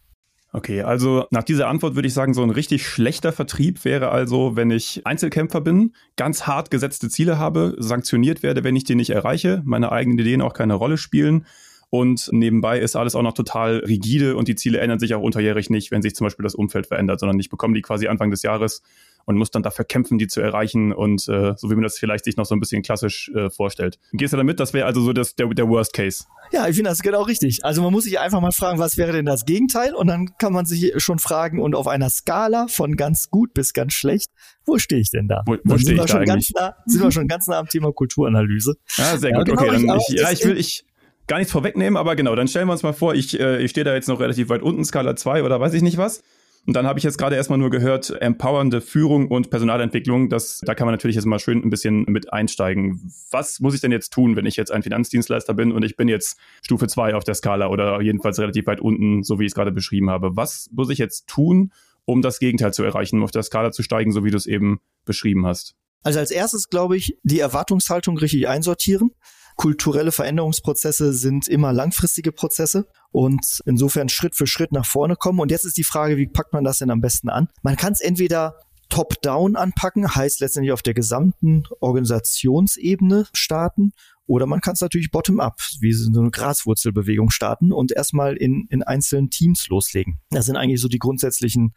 Okay, 0.55 0.83
also 0.83 1.27
nach 1.31 1.43
dieser 1.43 1.67
Antwort 1.69 1.97
würde 1.97 2.07
ich 2.07 2.15
sagen, 2.15 2.33
so 2.33 2.43
ein 2.43 2.51
richtig 2.51 2.87
schlechter 2.87 3.33
Vertrieb 3.33 3.85
wäre 3.85 4.11
also, 4.11 4.55
wenn 4.55 4.71
ich 4.71 5.05
Einzelkämpfer 5.05 5.61
bin, 5.61 5.95
ganz 6.17 6.47
hart 6.47 6.71
gesetzte 6.71 7.09
Ziele 7.09 7.39
habe, 7.39 7.75
sanktioniert 7.79 8.45
werde, 8.45 8.63
wenn 8.63 8.77
ich 8.77 8.85
die 8.85 8.95
nicht 8.95 9.11
erreiche, 9.11 9.63
meine 9.65 9.91
eigenen 9.91 10.19
Ideen 10.19 10.43
auch 10.43 10.55
keine 10.55 10.75
Rolle 10.75 10.97
spielen. 10.97 11.45
Und 11.91 12.29
nebenbei 12.33 12.79
ist 12.79 12.97
alles 12.97 13.17
auch 13.17 13.23
noch 13.23 13.35
total 13.35 13.79
rigide 13.79 14.37
und 14.37 14.49
die 14.49 14.55
Ziele 14.55 14.79
ändern 14.79 14.99
sich 14.99 15.15
auch 15.15 15.23
unterjährig 15.23 15.71
nicht, 15.71 15.91
wenn 15.91 16.03
sich 16.03 16.15
zum 16.15 16.25
Beispiel 16.25 16.45
das 16.45 16.55
Umfeld 16.55 16.87
verändert, 16.87 17.21
sondern 17.21 17.39
ich 17.39 17.51
bekomme 17.51 17.75
die 17.75 17.83
quasi 17.83 18.07
Anfang 18.07 18.31
des 18.31 18.43
Jahres 18.43 18.83
und 19.25 19.37
muss 19.37 19.51
dann 19.51 19.63
dafür 19.63 19.85
kämpfen, 19.85 20.19
die 20.19 20.27
zu 20.27 20.41
erreichen 20.41 20.93
und 20.93 21.29
äh, 21.29 21.55
so 21.57 21.71
wie 21.71 21.75
man 21.75 21.83
das 21.83 21.99
vielleicht 21.99 22.25
sich 22.25 22.37
noch 22.37 22.47
so 22.47 22.55
ein 22.55 22.61
bisschen 22.61 22.83
klassisch 22.83 23.31
äh, 23.35 23.51
vorstellt. 23.51 23.99
Gehst 24.13 24.33
du 24.33 24.37
damit? 24.37 24.61
Das 24.61 24.73
wäre 24.73 24.87
also 24.87 25.01
so 25.01 25.13
das, 25.13 25.35
der, 25.35 25.49
der 25.49 25.69
Worst 25.69 25.93
Case. 25.93 26.25
Ja, 26.53 26.69
ich 26.69 26.77
finde 26.77 26.91
das 26.91 27.01
genau 27.01 27.23
richtig. 27.23 27.65
Also 27.65 27.83
man 27.83 27.93
muss 27.93 28.05
sich 28.05 28.19
einfach 28.19 28.41
mal 28.41 28.53
fragen, 28.53 28.79
was 28.79 28.97
wäre 28.97 29.13
denn 29.13 29.25
das 29.25 29.45
Gegenteil? 29.45 29.95
Und 29.95 30.07
dann 30.07 30.37
kann 30.39 30.53
man 30.53 30.67
sich 30.67 30.93
schon 31.03 31.19
fragen, 31.19 31.61
und 31.61 31.75
auf 31.75 31.89
einer 31.89 32.11
Skala 32.11 32.67
von 32.69 32.97
ganz 32.97 33.31
gut 33.31 33.55
bis 33.55 33.73
ganz 33.73 33.95
schlecht, 33.95 34.31
wo 34.65 34.79
stehe 34.79 35.01
ich 35.01 35.11
denn 35.11 35.29
da? 35.29 35.43
Wo, 35.47 35.57
wo 35.65 35.79
stehe 35.79 36.01
ich 36.01 36.05
da 36.05 36.19
eigentlich? 36.19 36.53
Nah, 36.55 36.77
sind 36.87 37.03
wir 37.03 37.11
schon 37.11 37.29
ganz 37.29 37.47
nah 37.47 37.59
am 37.59 37.69
Thema 37.69 37.93
Kulturanalyse. 37.93 38.75
Ja, 38.97 39.17
sehr 39.17 39.33
gut. 39.33 39.49
Ja, 39.49 39.55
genau, 39.55 39.63
okay, 39.63 39.87
dann 39.87 39.99
ich, 39.99 40.21
ja, 40.21 40.31
ich 40.31 40.45
will, 40.45 40.57
ich, 40.59 40.85
gar 41.27 41.39
nichts 41.39 41.53
vorwegnehmen, 41.53 41.97
aber 41.97 42.17
genau, 42.17 42.35
dann 42.35 42.49
stellen 42.49 42.69
wir 42.69 42.73
uns 42.73 42.83
mal 42.83 42.93
vor, 42.93 43.15
ich, 43.15 43.39
äh, 43.39 43.63
ich 43.63 43.71
stehe 43.71 43.85
da 43.85 43.95
jetzt 43.95 44.09
noch 44.09 44.21
relativ 44.21 44.49
weit 44.49 44.63
unten, 44.63 44.85
Skala 44.85 45.17
2 45.17 45.43
oder 45.43 45.61
weiß 45.61 45.75
ich 45.75 45.83
nicht 45.83 45.97
was. 45.97 46.23
Und 46.67 46.75
dann 46.75 46.87
habe 46.87 46.99
ich 46.99 47.05
jetzt 47.05 47.19
gerade 47.19 47.37
erstmal 47.37 47.59
nur 47.59 47.69
gehört, 47.69 48.11
empowernde 48.23 48.81
Führung 48.81 49.29
und 49.29 49.51
Personalentwicklung. 49.51 50.31
Das, 50.31 50.61
da 50.65 50.75
kann 50.75 50.87
man 50.87 50.95
natürlich 50.95 51.17
jetzt 51.17 51.27
mal 51.27 51.39
schön 51.39 51.63
ein 51.63 51.69
bisschen 51.69 52.05
mit 52.05 52.33
einsteigen. 52.33 53.13
Was 53.31 53.61
muss 53.61 53.75
ich 53.75 53.83
denn 53.83 53.93
jetzt 53.93 54.13
tun, 54.13 54.35
wenn 54.35 54.47
ich 54.47 54.57
jetzt 54.57 54.73
ein 54.73 54.83
Finanzdienstleister 54.83 55.53
bin 55.53 55.73
und 55.73 55.85
ich 55.85 55.97
bin 55.97 56.09
jetzt 56.09 56.39
Stufe 56.63 56.87
2 56.87 57.15
auf 57.15 57.25
der 57.25 57.35
Skala 57.35 57.69
oder 57.69 58.01
jedenfalls 58.01 58.39
relativ 58.39 58.67
weit 58.67 58.81
unten, 58.81 59.23
so 59.23 59.39
wie 59.39 59.45
ich 59.45 59.51
es 59.51 59.55
gerade 59.55 59.73
beschrieben 59.73 60.09
habe? 60.09 60.37
Was 60.37 60.71
muss 60.73 60.89
ich 60.89 60.99
jetzt 60.99 61.27
tun, 61.27 61.71
um 62.07 62.23
das 62.23 62.39
Gegenteil 62.39 62.73
zu 62.73 62.83
erreichen, 62.83 63.19
um 63.19 63.25
auf 63.25 63.31
der 63.31 63.43
Skala 63.43 63.71
zu 63.71 63.83
steigen, 63.83 64.13
so 64.13 64.25
wie 64.25 64.31
du 64.31 64.37
es 64.39 64.47
eben 64.47 64.81
beschrieben 65.05 65.45
hast? 65.47 65.75
Also 66.03 66.19
als 66.19 66.31
erstes 66.31 66.71
glaube 66.71 66.97
ich, 66.97 67.19
die 67.25 67.41
Erwartungshaltung 67.41 68.17
richtig 68.17 68.49
einsortieren. 68.49 69.11
Kulturelle 69.57 70.13
Veränderungsprozesse 70.13 71.13
sind 71.13 71.49
immer 71.49 71.73
langfristige 71.73 72.33
Prozesse 72.33 72.89
und 73.13 73.63
insofern 73.67 74.09
Schritt 74.09 74.35
für 74.35 74.47
Schritt 74.47 74.73
nach 74.73 74.87
vorne 74.87 75.17
kommen. 75.17 75.41
Und 75.41 75.51
jetzt 75.51 75.65
ist 75.65 75.77
die 75.77 75.85
Frage, 75.85 76.17
wie 76.17 76.27
packt 76.27 76.53
man 76.53 76.65
das 76.65 76.79
denn 76.79 76.91
am 76.91 77.01
besten 77.01 77.29
an? 77.29 77.49
Man 77.63 77.77
kann 77.77 77.93
es 77.93 78.01
entweder 78.01 78.59
top-down 78.89 79.57
anpacken, 79.57 80.15
heißt 80.15 80.41
letztendlich 80.41 80.73
auf 80.73 80.83
der 80.83 80.95
gesamten 80.95 81.65
Organisationsebene 81.81 83.27
starten. 83.33 83.93
Oder 84.27 84.47
man 84.47 84.61
kann 84.61 84.75
es 84.75 84.81
natürlich 84.81 85.11
bottom-up, 85.11 85.61
wie 85.81 85.93
so 85.93 86.21
eine 86.21 86.31
Graswurzelbewegung 86.31 87.31
starten 87.31 87.73
und 87.73 87.93
erstmal 87.93 88.37
in, 88.37 88.67
in 88.71 88.83
einzelnen 88.83 89.31
Teams 89.31 89.69
loslegen. 89.69 90.21
Das 90.31 90.47
sind 90.47 90.57
eigentlich 90.57 90.81
so 90.81 90.89
die 90.89 90.99
grundsätzlichen, 90.99 91.75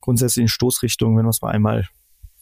grundsätzlichen 0.00 0.48
Stoßrichtungen, 0.48 1.16
wenn 1.16 1.24
man 1.24 1.30
es 1.30 1.42
mal 1.42 1.50
einmal 1.50 1.88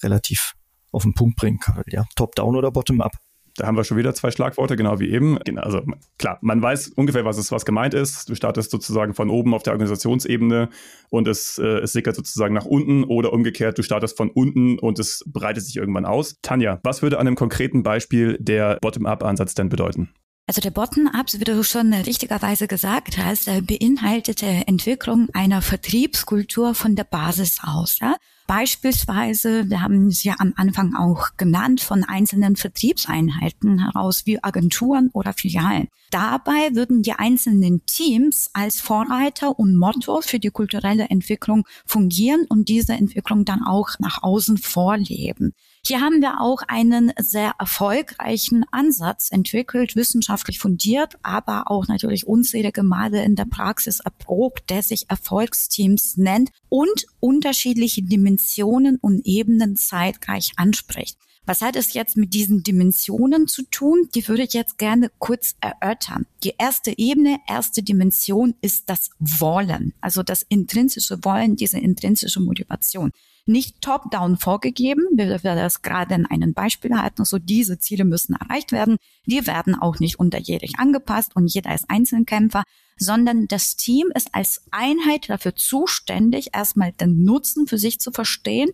relativ 0.02 0.54
auf 0.92 1.02
den 1.02 1.14
Punkt 1.14 1.37
bringen 1.37 1.58
kann. 1.58 1.82
Ja, 1.88 2.04
top-down 2.14 2.56
oder 2.56 2.70
bottom-up. 2.70 3.12
Da 3.58 3.66
haben 3.66 3.76
wir 3.76 3.82
schon 3.82 3.96
wieder 3.96 4.14
zwei 4.14 4.30
Schlagworte, 4.30 4.76
genau 4.76 5.00
wie 5.00 5.10
eben. 5.10 5.36
Genau, 5.44 5.62
also 5.62 5.82
klar, 6.16 6.38
man 6.42 6.62
weiß 6.62 6.92
ungefähr, 6.94 7.24
was 7.24 7.38
es 7.38 7.50
was 7.50 7.64
gemeint 7.64 7.92
ist. 7.92 8.28
Du 8.28 8.36
startest 8.36 8.70
sozusagen 8.70 9.14
von 9.14 9.30
oben 9.30 9.52
auf 9.52 9.64
der 9.64 9.72
Organisationsebene 9.72 10.68
und 11.10 11.26
es, 11.26 11.58
äh, 11.58 11.80
es 11.80 11.92
sickert 11.92 12.14
sozusagen 12.14 12.54
nach 12.54 12.66
unten 12.66 13.02
oder 13.02 13.32
umgekehrt, 13.32 13.76
du 13.76 13.82
startest 13.82 14.16
von 14.16 14.30
unten 14.30 14.78
und 14.78 15.00
es 15.00 15.24
breitet 15.26 15.64
sich 15.64 15.76
irgendwann 15.76 16.04
aus. 16.04 16.36
Tanja, 16.40 16.78
was 16.84 17.02
würde 17.02 17.18
an 17.18 17.26
einem 17.26 17.36
konkreten 17.36 17.82
Beispiel 17.82 18.38
der 18.38 18.78
Bottom-up-Ansatz 18.80 19.54
denn 19.54 19.68
bedeuten? 19.68 20.10
Also 20.48 20.62
der 20.62 20.70
Bottom-up, 20.70 21.26
wie 21.34 21.44
du 21.44 21.62
schon 21.62 21.92
richtigerweise 21.92 22.68
gesagt 22.68 23.18
hast, 23.18 23.50
beinhaltete 23.66 24.46
Entwicklung 24.46 25.28
einer 25.34 25.60
Vertriebskultur 25.60 26.74
von 26.74 26.96
der 26.96 27.04
Basis 27.04 27.58
aus. 27.62 27.98
Ja? 27.98 28.16
Beispielsweise, 28.46 29.68
wir 29.68 29.82
haben 29.82 30.06
es 30.06 30.24
ja 30.24 30.36
am 30.38 30.54
Anfang 30.56 30.94
auch 30.94 31.36
genannt, 31.36 31.82
von 31.82 32.02
einzelnen 32.02 32.56
Vertriebseinheiten 32.56 33.78
heraus 33.78 34.22
wie 34.24 34.42
Agenturen 34.42 35.10
oder 35.12 35.34
Filialen. 35.34 35.88
Dabei 36.10 36.74
würden 36.74 37.02
die 37.02 37.12
einzelnen 37.12 37.84
Teams 37.84 38.48
als 38.54 38.80
Vorreiter 38.80 39.58
und 39.58 39.76
Motto 39.76 40.22
für 40.22 40.38
die 40.38 40.48
kulturelle 40.48 41.10
Entwicklung 41.10 41.66
fungieren 41.84 42.46
und 42.48 42.70
diese 42.70 42.94
Entwicklung 42.94 43.44
dann 43.44 43.64
auch 43.64 43.90
nach 43.98 44.22
außen 44.22 44.56
vorleben. 44.56 45.52
Hier 45.85 46.00
haben 46.00 46.20
wir 46.20 46.40
auch 46.40 46.62
einen 46.68 47.12
sehr 47.18 47.54
erfolgreichen 47.58 48.64
Ansatz 48.70 49.30
entwickelt, 49.30 49.97
wissenschaftlich 49.97 50.58
fundiert, 50.58 51.14
aber 51.23 51.70
auch 51.70 51.87
natürlich 51.88 52.26
unzählige 52.26 52.82
Male 52.82 53.23
in 53.25 53.37
der 53.37 53.47
Praxis 53.47 54.00
erprobt, 54.00 54.70
der 54.70 54.82
sich 54.82 55.08
Erfolgsteams 55.08 56.16
nennt 56.16 56.50
und 56.68 57.06
unterschiedliche 57.20 58.02
Dimensionen 58.02 58.99
und 59.00 59.26
Ebenen 59.26 59.76
zeitgleich 59.76 60.52
anspricht. 60.56 61.16
Was 61.48 61.62
hat 61.62 61.76
es 61.76 61.94
jetzt 61.94 62.18
mit 62.18 62.34
diesen 62.34 62.62
Dimensionen 62.62 63.48
zu 63.48 63.62
tun? 63.62 64.10
Die 64.14 64.28
würde 64.28 64.42
ich 64.42 64.52
jetzt 64.52 64.76
gerne 64.76 65.10
kurz 65.18 65.54
erörtern. 65.62 66.26
Die 66.44 66.52
erste 66.58 66.98
Ebene, 66.98 67.38
erste 67.48 67.82
Dimension 67.82 68.52
ist 68.60 68.90
das 68.90 69.08
Wollen, 69.18 69.94
also 70.02 70.22
das 70.22 70.42
intrinsische 70.42 71.24
Wollen, 71.24 71.56
diese 71.56 71.78
intrinsische 71.78 72.40
Motivation 72.40 73.12
nicht 73.46 73.80
top-down 73.80 74.36
vorgegeben, 74.36 75.06
wie 75.12 75.26
wir 75.26 75.38
das 75.38 75.80
gerade 75.80 76.16
in 76.16 76.26
einem 76.26 76.52
Beispiel 76.52 76.94
hatten, 76.94 77.24
so 77.24 77.38
diese 77.38 77.78
Ziele 77.78 78.04
müssen 78.04 78.34
erreicht 78.34 78.70
werden. 78.70 78.98
Die 79.24 79.46
werden 79.46 79.74
auch 79.74 80.00
nicht 80.00 80.18
unterjährig 80.18 80.78
angepasst 80.78 81.34
und 81.34 81.46
jeder 81.46 81.74
ist 81.74 81.88
Einzelkämpfer, 81.88 82.64
sondern 82.98 83.48
das 83.48 83.76
Team 83.76 84.08
ist 84.14 84.34
als 84.34 84.66
Einheit 84.70 85.30
dafür 85.30 85.56
zuständig, 85.56 86.50
erstmal 86.52 86.92
den 86.92 87.24
Nutzen 87.24 87.66
für 87.66 87.78
sich 87.78 88.00
zu 88.00 88.10
verstehen, 88.10 88.68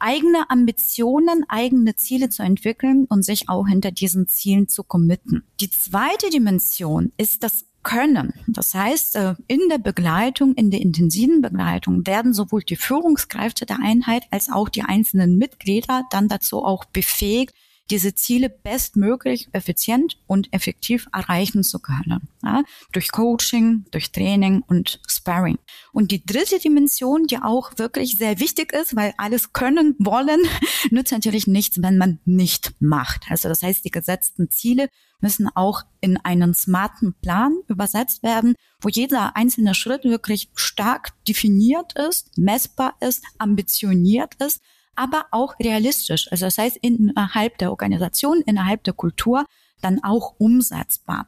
eigene 0.00 0.50
Ambitionen, 0.50 1.44
eigene 1.48 1.96
Ziele 1.96 2.28
zu 2.28 2.42
entwickeln 2.42 3.06
und 3.08 3.24
sich 3.24 3.48
auch 3.48 3.66
hinter 3.66 3.90
diesen 3.90 4.26
Zielen 4.26 4.68
zu 4.68 4.82
committen. 4.82 5.44
Die 5.60 5.70
zweite 5.70 6.30
Dimension 6.30 7.12
ist 7.16 7.42
das 7.42 7.66
können. 7.82 8.34
Das 8.46 8.74
heißt, 8.74 9.16
äh, 9.16 9.34
in 9.46 9.60
der 9.70 9.78
Begleitung, 9.78 10.54
in 10.54 10.70
der 10.70 10.80
intensiven 10.80 11.40
Begleitung 11.40 12.06
werden 12.06 12.34
sowohl 12.34 12.62
die 12.62 12.76
Führungskräfte 12.76 13.64
der 13.64 13.78
Einheit 13.82 14.24
als 14.30 14.50
auch 14.50 14.68
die 14.68 14.82
einzelnen 14.82 15.38
Mitglieder 15.38 16.04
dann 16.10 16.28
dazu 16.28 16.62
auch 16.62 16.84
befähigt, 16.84 17.54
diese 17.90 18.14
Ziele 18.14 18.48
bestmöglich, 18.48 19.48
effizient 19.52 20.18
und 20.26 20.52
effektiv 20.52 21.08
erreichen 21.12 21.62
zu 21.62 21.80
können. 21.80 22.28
Ja, 22.42 22.62
durch 22.92 23.10
Coaching, 23.10 23.84
durch 23.90 24.12
Training 24.12 24.62
und 24.66 25.00
Sparring. 25.08 25.58
Und 25.92 26.10
die 26.10 26.24
dritte 26.24 26.58
Dimension, 26.58 27.26
die 27.26 27.38
auch 27.38 27.72
wirklich 27.76 28.16
sehr 28.16 28.38
wichtig 28.40 28.72
ist, 28.72 28.96
weil 28.96 29.12
alles 29.16 29.52
können, 29.52 29.94
wollen, 29.98 30.40
nützt 30.90 31.12
natürlich 31.12 31.46
nichts, 31.46 31.82
wenn 31.82 31.98
man 31.98 32.20
nicht 32.24 32.72
macht. 32.80 33.26
Also 33.28 33.48
das 33.48 33.62
heißt, 33.62 33.84
die 33.84 33.90
gesetzten 33.90 34.50
Ziele 34.50 34.88
müssen 35.20 35.48
auch 35.54 35.82
in 36.00 36.16
einen 36.16 36.54
smarten 36.54 37.14
Plan 37.20 37.58
übersetzt 37.68 38.22
werden, 38.22 38.54
wo 38.80 38.88
jeder 38.88 39.36
einzelne 39.36 39.74
Schritt 39.74 40.04
wirklich 40.04 40.48
stark 40.54 41.10
definiert 41.26 41.92
ist, 41.98 42.38
messbar 42.38 42.94
ist, 43.00 43.22
ambitioniert 43.38 44.34
ist, 44.36 44.60
aber 44.96 45.26
auch 45.30 45.58
realistisch. 45.58 46.30
Also 46.30 46.46
das 46.46 46.58
heißt, 46.58 46.78
innerhalb 46.82 47.58
der 47.58 47.70
Organisation, 47.70 48.42
innerhalb 48.42 48.84
der 48.84 48.94
Kultur 48.94 49.46
dann 49.80 50.02
auch 50.02 50.34
umsetzbar. 50.38 51.26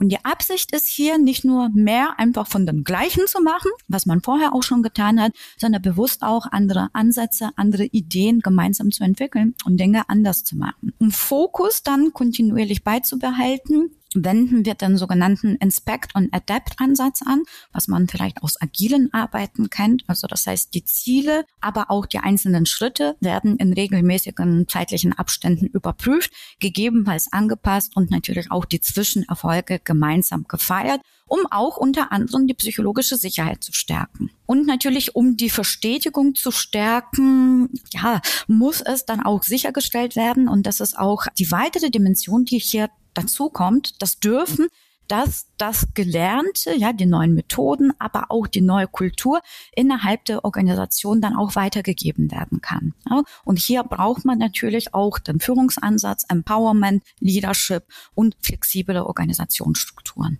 Und 0.00 0.10
die 0.10 0.24
Absicht 0.24 0.72
ist 0.72 0.86
hier 0.86 1.18
nicht 1.18 1.44
nur 1.44 1.70
mehr 1.70 2.18
einfach 2.18 2.46
von 2.46 2.66
dem 2.66 2.84
Gleichen 2.84 3.26
zu 3.26 3.42
machen, 3.42 3.70
was 3.88 4.06
man 4.06 4.22
vorher 4.22 4.54
auch 4.54 4.62
schon 4.62 4.82
getan 4.82 5.20
hat, 5.20 5.32
sondern 5.56 5.82
bewusst 5.82 6.22
auch 6.22 6.46
andere 6.50 6.88
Ansätze, 6.92 7.50
andere 7.56 7.84
Ideen 7.84 8.40
gemeinsam 8.40 8.92
zu 8.92 9.02
entwickeln 9.02 9.54
und 9.64 9.78
Dinge 9.78 10.08
anders 10.08 10.44
zu 10.44 10.56
machen. 10.56 10.92
Um 10.98 11.10
Fokus 11.10 11.82
dann 11.82 12.12
kontinuierlich 12.12 12.84
beizubehalten, 12.84 13.97
wenden 14.14 14.64
wir 14.64 14.74
den 14.74 14.96
sogenannten 14.96 15.56
Inspect- 15.56 16.14
und 16.14 16.32
Adapt-Ansatz 16.32 17.22
an, 17.22 17.42
was 17.72 17.88
man 17.88 18.08
vielleicht 18.08 18.42
aus 18.42 18.60
agilen 18.60 19.12
Arbeiten 19.12 19.70
kennt. 19.70 20.04
Also 20.06 20.26
das 20.26 20.46
heißt, 20.46 20.74
die 20.74 20.84
Ziele, 20.84 21.44
aber 21.60 21.90
auch 21.90 22.06
die 22.06 22.18
einzelnen 22.18 22.66
Schritte 22.66 23.16
werden 23.20 23.56
in 23.56 23.72
regelmäßigen 23.72 24.66
zeitlichen 24.68 25.12
Abständen 25.12 25.66
überprüft, 25.66 26.32
gegebenenfalls 26.60 27.32
angepasst 27.32 27.96
und 27.96 28.10
natürlich 28.10 28.50
auch 28.50 28.64
die 28.64 28.80
Zwischenerfolge 28.80 29.80
gemeinsam 29.84 30.44
gefeiert 30.48 31.00
um 31.28 31.40
auch 31.50 31.76
unter 31.76 32.10
anderem 32.10 32.46
die 32.46 32.54
psychologische 32.54 33.16
Sicherheit 33.16 33.62
zu 33.62 33.72
stärken. 33.72 34.30
Und 34.46 34.66
natürlich, 34.66 35.14
um 35.14 35.36
die 35.36 35.50
Verstetigung 35.50 36.34
zu 36.34 36.50
stärken, 36.50 37.68
ja, 37.92 38.20
muss 38.46 38.80
es 38.80 39.04
dann 39.04 39.22
auch 39.22 39.42
sichergestellt 39.42 40.16
werden. 40.16 40.48
Und 40.48 40.66
das 40.66 40.80
ist 40.80 40.98
auch 40.98 41.26
die 41.38 41.52
weitere 41.52 41.90
Dimension, 41.90 42.44
die 42.44 42.58
hier 42.58 42.88
dazu 43.22 43.50
kommt, 43.50 44.00
das 44.02 44.20
dürfen 44.20 44.68
dass 45.08 45.46
das 45.56 45.88
Gelernte, 45.94 46.74
ja, 46.76 46.92
die 46.92 47.06
neuen 47.06 47.34
Methoden, 47.34 47.92
aber 47.98 48.30
auch 48.30 48.46
die 48.46 48.60
neue 48.60 48.86
Kultur 48.86 49.40
innerhalb 49.74 50.24
der 50.26 50.44
Organisation 50.44 51.20
dann 51.20 51.34
auch 51.34 51.56
weitergegeben 51.56 52.30
werden 52.30 52.60
kann. 52.60 52.94
Ja. 53.08 53.22
Und 53.44 53.58
hier 53.58 53.82
braucht 53.82 54.24
man 54.24 54.38
natürlich 54.38 54.94
auch 54.94 55.18
den 55.18 55.40
Führungsansatz, 55.40 56.24
Empowerment, 56.28 57.02
Leadership 57.20 57.84
und 58.14 58.36
flexible 58.40 59.02
Organisationsstrukturen. 59.02 60.38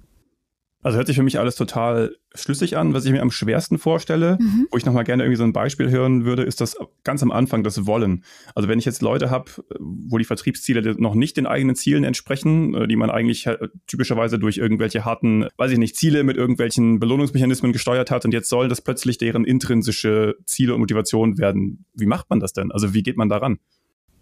Also 0.82 0.96
hört 0.96 1.08
sich 1.08 1.16
für 1.16 1.22
mich 1.24 1.38
alles 1.38 1.56
total 1.56 2.14
schlüssig 2.34 2.76
an. 2.76 2.94
Was 2.94 3.04
ich 3.04 3.10
mir 3.10 3.22
am 3.22 3.32
schwersten 3.32 3.78
vorstelle, 3.78 4.38
mhm. 4.40 4.68
wo 4.70 4.76
ich 4.76 4.86
nochmal 4.86 5.04
gerne 5.04 5.24
irgendwie 5.24 5.38
so 5.38 5.44
ein 5.44 5.52
Beispiel 5.52 5.90
hören 5.90 6.24
würde, 6.24 6.44
ist 6.44 6.60
das 6.60 6.76
ganz 7.02 7.22
am 7.22 7.32
Anfang 7.32 7.64
das 7.64 7.86
Wollen. 7.86 8.24
Also 8.54 8.68
wenn 8.68 8.78
ich 8.78 8.84
jetzt 8.84 9.02
Leute 9.02 9.30
habe, 9.30 9.50
wo 9.78 10.18
die 10.18 10.24
Vertriebsziele 10.24 10.94
noch 10.98 11.14
nicht 11.14 11.36
den 11.36 11.46
eigenen 11.46 11.74
Zielen 11.74 12.04
entsprechen, 12.04 12.74
äh, 12.74 12.86
die 12.86 12.96
man 12.96 13.10
eigentlich 13.10 13.48
typischerweise 13.86 14.38
durch 14.38 14.58
irgendwelche 14.58 15.04
harten, 15.04 15.46
weiß 15.56 15.72
ich 15.72 15.78
nicht, 15.78 15.96
Ziele 15.96 16.22
mit 16.22 16.36
irgendwelchen 16.36 17.00
Belohnungsmechanismen 17.00 17.72
gesteuert 17.72 18.10
hat 18.10 18.24
und 18.24 18.32
jetzt 18.32 18.48
soll 18.48 18.68
das 18.68 18.80
plötzlich 18.80 19.18
deren 19.18 19.44
intrinsische 19.44 20.36
Ziele 20.44 20.74
und 20.74 20.80
Motivation 20.80 21.38
werden. 21.38 21.86
Wie 21.94 22.06
macht 22.06 22.30
man 22.30 22.38
das 22.38 22.52
denn? 22.52 22.70
Also 22.70 22.94
wie 22.94 23.02
geht 23.02 23.16
man 23.16 23.28
daran? 23.28 23.58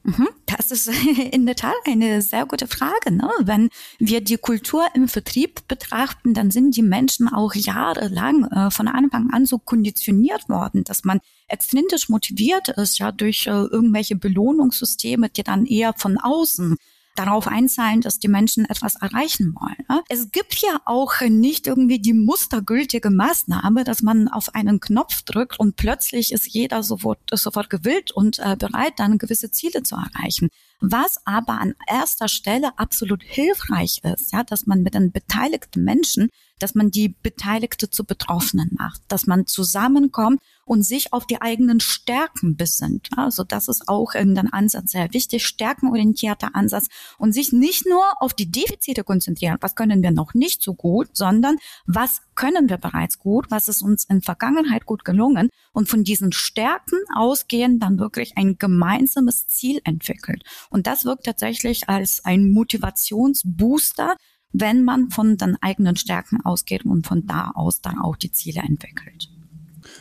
Mhm. 0.07 0.29
Das 0.47 0.71
ist 0.71 0.89
in 1.33 1.47
der 1.47 1.57
Tat 1.57 1.75
eine 1.85 2.23
sehr 2.23 2.47
gute 2.47 2.69
Frage. 2.69 3.11
Ne? 3.11 3.29
Wenn 3.41 3.71
wir 3.99 4.21
die 4.21 4.37
Kultur 4.37 4.87
im 4.95 5.09
Vertrieb 5.09 5.67
betrachten, 5.67 6.33
dann 6.33 6.53
sind 6.53 6.77
die 6.77 6.83
Menschen 6.83 7.29
auch 7.29 7.55
jahrelang 7.55 8.45
äh, 8.45 8.71
von 8.71 8.87
Anfang 8.87 9.31
an 9.33 9.47
so 9.47 9.59
konditioniert 9.59 10.49
worden, 10.49 10.85
dass 10.85 11.05
man 11.05 11.21
extrinsisch 11.49 12.09
motiviert 12.09 12.69
ist, 12.69 12.99
ja, 12.99 13.11
durch 13.11 13.49
äh, 13.49 13.51
irgendwelche 13.51 14.15
Belohnungssysteme, 14.15 15.29
die 15.29 15.43
dann 15.43 15.67
eher 15.67 15.93
von 15.93 16.19
außen 16.19 16.77
darauf 17.19 17.47
einzahlen, 17.47 18.01
dass 18.01 18.19
die 18.19 18.29
Menschen 18.29 18.65
etwas 18.65 18.97
erreichen 18.97 19.55
wollen. 19.55 19.85
Ne? 19.89 20.03
Es 20.09 20.31
gibt 20.31 20.57
ja 20.57 20.81
auch 20.85 21.21
nicht 21.21 21.67
irgendwie 21.67 21.99
die 21.99 22.13
mustergültige 22.13 23.11
Maßnahme, 23.11 23.85
dass 23.85 24.03
man 24.03 24.29
auf 24.29 24.55
einen 24.55 24.81
Knopf 24.81 25.23
drückt 25.23 25.59
und 25.59 25.77
plötzlich 25.77 26.33
ist 26.33 26.47
jeder 26.47 26.83
sofort, 26.83 27.19
sofort 27.33 27.71
gewillt 27.71 28.13
und 28.13 28.39
äh, 28.39 28.57
bereit, 28.57 28.95
dann 28.97 29.19
gewisse 29.19 29.51
Ziele 29.51 29.83
zu 29.83 29.97
erreichen. 29.97 30.49
Was 30.81 31.27
aber 31.27 31.59
an 31.59 31.75
erster 31.89 32.29
Stelle 32.29 32.79
absolut 32.79 33.23
hilfreich 33.23 34.01
ist, 34.05 34.33
ja, 34.33 34.45
dass 34.45 34.67
man 34.67 34.83
mit 34.83 34.95
den 34.95 35.11
beteiligten 35.11 35.85
Menschen, 35.85 36.29
dass 36.59 36.75
man 36.75 36.91
die 36.91 37.09
Beteiligte 37.09 37.91
zu 37.91 38.05
Betroffenen 38.05 38.71
macht, 38.79 39.03
dass 39.09 39.27
man 39.27 39.47
zusammenkommt 39.47 40.41
und 40.65 40.83
sich 40.83 41.13
auf 41.13 41.27
die 41.27 41.41
eigenen 41.41 41.81
Stärken 41.81 42.57
besinnt. 42.57 43.11
Also 43.17 43.45
das 43.45 43.69
ist 43.69 43.89
auch 43.89 44.15
in 44.15 44.35
den 44.35 44.53
Ansatz 44.53 44.93
sehr 44.93 45.13
wichtig, 45.13 45.47
stärkenorientierter 45.47 46.55
Ansatz 46.55 46.89
und 47.19 47.33
sich 47.33 47.53
nicht 47.53 47.87
nur 47.87 48.03
auf 48.21 48.35
die 48.35 48.51
Defizite 48.51 49.05
konzentrieren, 49.05 49.59
was 49.61 49.77
können 49.77 50.03
wir 50.03 50.11
noch 50.11 50.35
nicht 50.35 50.63
so 50.63 50.75
gut, 50.75 51.11
sondern 51.13 51.57
was 51.87 52.21
können 52.35 52.69
wir 52.69 52.79
bereits 52.79 53.19
gut, 53.19 53.47
was 53.51 53.69
ist 53.69 53.83
uns 53.83 54.05
in 54.05 54.23
Vergangenheit 54.23 54.87
gut 54.87 55.05
gelungen 55.05 55.51
und 55.73 55.89
von 55.89 56.05
diesen 56.05 56.33
Stärken 56.33 56.99
ausgehend 57.15 57.83
dann 57.83 57.99
wirklich 57.99 58.37
ein 58.37 58.59
gemeinsames 58.59 59.47
Ziel 59.47 59.81
entwickelt. 59.85 60.43
Und 60.71 60.87
das 60.87 61.05
wirkt 61.05 61.27
tatsächlich 61.27 61.89
als 61.89 62.25
ein 62.25 62.51
Motivationsbooster, 62.51 64.17
wenn 64.59 64.85
man 64.85 65.11
von 65.11 65.37
den 65.37 65.57
eigenen 65.61 65.97
Stärken 65.97 66.41
ausgeht 66.45 66.85
und 66.85 67.07
von 67.07 67.27
da 67.27 67.53
aus 67.55 67.81
dann 67.81 67.99
auch 67.99 68.17
die 68.17 68.33
Ziele 68.33 68.61
entwickelt. 68.61 69.29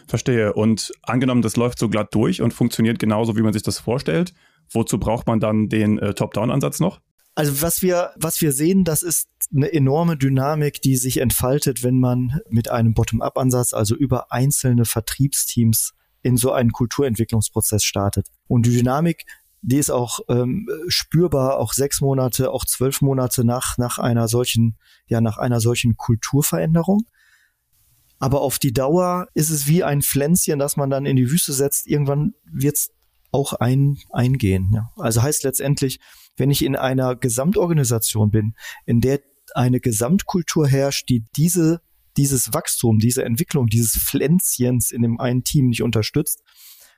Verstehe. 0.07 0.53
Und 0.53 0.91
angenommen, 1.03 1.41
das 1.41 1.55
läuft 1.55 1.79
so 1.79 1.89
glatt 1.89 2.13
durch 2.13 2.41
und 2.41 2.53
funktioniert 2.53 2.99
genauso, 2.99 3.35
wie 3.35 3.41
man 3.41 3.53
sich 3.53 3.63
das 3.63 3.79
vorstellt, 3.79 4.33
wozu 4.71 4.99
braucht 4.99 5.27
man 5.27 5.39
dann 5.39 5.69
den 5.69 5.99
äh, 5.99 6.13
Top-Down-Ansatz 6.13 6.79
noch? 6.79 7.01
Also 7.35 7.61
was 7.61 7.81
wir, 7.81 8.11
was 8.15 8.41
wir 8.41 8.53
sehen, 8.53 8.85
das 8.85 9.03
ist 9.03 9.27
eine 9.53 9.71
enorme 9.73 10.15
Dynamik, 10.15 10.81
die 10.81 10.95
sich 10.95 11.17
entfaltet, 11.17 11.83
wenn 11.83 11.99
man 11.99 12.39
mit 12.49 12.71
einem 12.71 12.93
Bottom-up-Ansatz, 12.93 13.73
also 13.73 13.93
über 13.95 14.31
einzelne 14.31 14.85
Vertriebsteams 14.85 15.93
in 16.21 16.37
so 16.37 16.53
einen 16.53 16.71
Kulturentwicklungsprozess 16.71 17.83
startet. 17.83 18.27
Und 18.47 18.65
die 18.65 18.77
Dynamik, 18.77 19.25
die 19.65 19.77
ist 19.77 19.89
auch 19.89 20.19
ähm, 20.29 20.67
spürbar, 20.87 21.57
auch 21.57 21.73
sechs 21.73 21.99
Monate, 21.99 22.51
auch 22.51 22.65
zwölf 22.65 23.01
Monate 23.01 23.43
nach, 23.43 23.77
nach 23.77 23.97
einer 23.97 24.27
solchen, 24.27 24.77
ja, 25.07 25.21
nach 25.21 25.37
einer 25.37 25.59
solchen 25.59 25.97
Kulturveränderung. 25.97 27.05
Aber 28.19 28.41
auf 28.41 28.59
die 28.59 28.73
Dauer 28.73 29.27
ist 29.33 29.49
es 29.49 29.67
wie 29.67 29.83
ein 29.83 30.01
Pflänzchen, 30.01 30.59
das 30.59 30.77
man 30.77 30.89
dann 30.89 31.05
in 31.05 31.15
die 31.15 31.31
Wüste 31.31 31.51
setzt. 31.51 31.87
Irgendwann 31.87 32.33
wird 32.45 32.75
es 32.75 32.89
auch 33.31 33.53
ein, 33.53 33.97
eingehen. 34.11 34.71
Ja. 34.73 34.91
Also 34.97 35.23
heißt 35.23 35.43
letztendlich, 35.43 35.99
wenn 36.37 36.51
ich 36.51 36.63
in 36.63 36.75
einer 36.75 37.15
Gesamtorganisation 37.15 38.29
bin, 38.29 38.53
in 38.85 39.01
der 39.01 39.21
eine 39.55 39.79
Gesamtkultur 39.79 40.67
herrscht, 40.67 41.09
die 41.09 41.25
diese, 41.35 41.81
dieses 42.17 42.53
Wachstum, 42.53 42.99
diese 42.99 43.25
Entwicklung, 43.25 43.67
dieses 43.67 43.97
Pflänzchens 43.97 44.91
in 44.91 45.01
dem 45.01 45.19
einen 45.19 45.43
Team 45.43 45.67
nicht 45.67 45.81
unterstützt, 45.81 46.43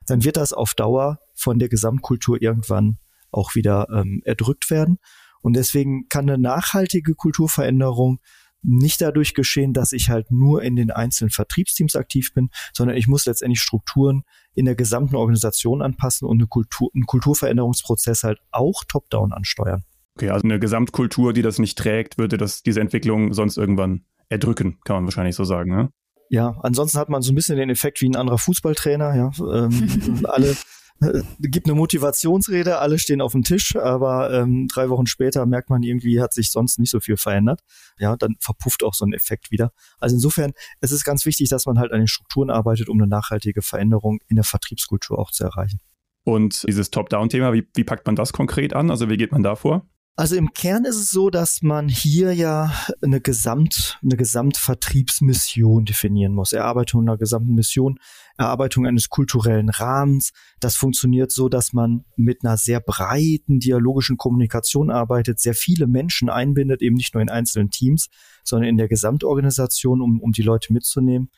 dann 0.08 0.24
wird 0.24 0.38
das 0.38 0.54
auf 0.54 0.74
Dauer 0.74 1.20
von 1.36 1.60
der 1.60 1.70
Gesamtkultur 1.70 2.42
irgendwann 2.42 2.98
auch 3.32 3.54
wieder 3.56 3.88
ähm, 3.94 4.22
erdrückt 4.26 4.72
werden. 4.72 4.98
Und 5.42 5.56
deswegen 5.56 6.08
kann 6.10 6.30
eine 6.30 6.42
nachhaltige 6.42 7.14
Kulturveränderung 7.14 8.20
nicht 8.64 9.02
dadurch 9.02 9.34
geschehen, 9.34 9.74
dass 9.74 9.92
ich 9.92 10.10
halt 10.10 10.32
nur 10.32 10.64
in 10.64 10.76
den 10.76 10.92
einzelnen 10.92 11.30
Vertriebsteams 11.30 11.96
aktiv 11.96 12.34
bin, 12.34 12.50
sondern 12.74 12.98
ich 12.98 13.08
muss 13.08 13.26
letztendlich 13.26 13.62
Strukturen 13.62 14.24
in 14.56 14.66
der 14.66 14.76
gesamten 14.76 15.16
Organisation 15.16 15.82
anpassen 15.82 16.28
und 16.28 16.40
eine 16.40 16.48
Kultur, 16.48 16.90
einen 16.94 17.06
Kulturveränderungsprozess 17.06 18.24
halt 18.24 18.40
auch 18.52 18.84
top-down 18.88 19.32
ansteuern. 19.32 19.84
Okay, 20.16 20.32
also 20.32 20.46
eine 20.46 20.60
Gesamtkultur, 20.60 21.34
die 21.34 21.44
das 21.44 21.60
nicht 21.60 21.78
trägt, 21.78 22.18
würde 22.18 22.38
das 22.38 22.64
diese 22.64 22.82
Entwicklung 22.82 23.34
sonst 23.34 23.58
irgendwann 23.58 24.06
erdrücken, 24.30 24.80
kann 24.84 24.96
man 24.98 25.06
wahrscheinlich 25.06 25.36
so 25.36 25.44
sagen, 25.44 25.76
ne? 25.76 25.90
Ja, 26.30 26.58
ansonsten 26.62 26.98
hat 26.98 27.10
man 27.10 27.22
so 27.22 27.32
ein 27.32 27.36
bisschen 27.36 27.58
den 27.58 27.70
Effekt 27.70 28.02
wie 28.02 28.10
ein 28.10 28.16
anderer 28.16 28.38
Fußballtrainer, 28.38 29.16
ja. 29.16 29.32
Ähm, 29.40 30.26
alle 30.30 30.56
äh, 31.02 31.22
gibt 31.40 31.68
eine 31.68 31.76
Motivationsrede, 31.76 32.80
alle 32.80 32.98
stehen 33.00 33.22
auf 33.22 33.34
dem 33.34 33.44
Tisch, 33.44 33.76
aber 33.76 34.34
ähm, 34.34 34.68
drei 34.68 34.90
Wochen 34.90 35.06
später 35.06 35.46
merkt 35.46 35.70
man 35.70 35.84
irgendwie, 35.84 36.22
hat 36.22 36.34
sich 36.34 36.52
sonst 36.52 36.80
nicht 36.80 36.92
so 36.92 37.00
viel 37.00 37.18
verändert. 37.18 37.62
Ja, 38.00 38.16
dann 38.16 38.36
verpufft 38.40 38.84
auch 38.84 38.94
so 38.94 39.06
ein 39.06 39.14
Effekt 39.14 39.52
wieder. 39.52 39.72
Also 40.00 40.16
insofern, 40.16 40.54
es 40.82 40.92
ist 40.92 41.04
ganz 41.04 41.26
wichtig, 41.26 41.50
dass 41.50 41.66
man 41.66 41.80
halt 41.80 41.92
an 41.92 42.00
den 42.00 42.08
Strukturen 42.08 42.50
arbeitet, 42.50 42.90
um 42.90 43.00
eine 43.00 43.08
nachhaltige 43.08 43.62
Veränderung 43.62 44.20
in 44.28 44.36
der 44.36 44.46
Vertriebskultur 44.46 45.20
auch 45.20 45.32
zu 45.32 45.44
erreichen. 45.44 45.80
Und 46.24 46.66
dieses 46.68 46.92
Top-Down-Thema, 46.92 47.54
wie, 47.54 47.68
wie 47.74 47.84
packt 47.84 48.06
man 48.06 48.16
das 48.16 48.34
konkret 48.34 48.74
an? 48.74 48.92
Also 48.92 49.10
wie 49.10 49.18
geht 49.18 49.32
man 49.32 49.44
da 49.44 49.56
vor? 49.56 49.88
Also 50.20 50.36
im 50.36 50.52
Kern 50.52 50.84
ist 50.84 50.96
es 50.96 51.12
so, 51.12 51.30
dass 51.30 51.62
man 51.62 51.88
hier 51.90 52.34
ja 52.34 52.74
eine 53.04 53.22
Gesamt, 53.22 54.00
eine 54.02 54.18
Gesamtvertriebsmission 54.18 55.86
definieren 55.86 56.34
muss. 56.34 56.54
Erarbeitung 56.54 57.02
einer 57.02 57.20
gesamten 57.20 57.54
Mission, 57.54 58.00
Erarbeitung 58.36 58.88
eines 58.88 59.10
kulturellen 59.10 59.70
Rahmens. 59.70 60.32
Das 60.60 60.76
funktioniert 60.76 61.32
so, 61.32 61.50
dass 61.50 61.72
man 61.72 62.04
mit 62.16 62.44
einer 62.44 62.58
sehr 62.58 62.80
breiten 62.80 63.60
dialogischen 63.60 64.18
Kommunikation 64.18 64.90
arbeitet, 64.90 65.40
sehr 65.40 65.54
viele 65.54 65.86
Menschen 65.86 66.32
einbindet, 66.32 66.82
eben 66.82 66.96
nicht 66.96 67.14
nur 67.14 67.22
in 67.22 67.30
einzelnen 67.30 67.70
Teams, 67.70 68.10
sondern 68.44 68.70
in 68.70 68.78
der 68.78 68.88
Gesamtorganisation, 68.88 70.02
um, 70.02 70.20
um 70.20 70.32
die 70.32 70.42
Leute 70.42 70.74
mitzunehmen 70.74 71.30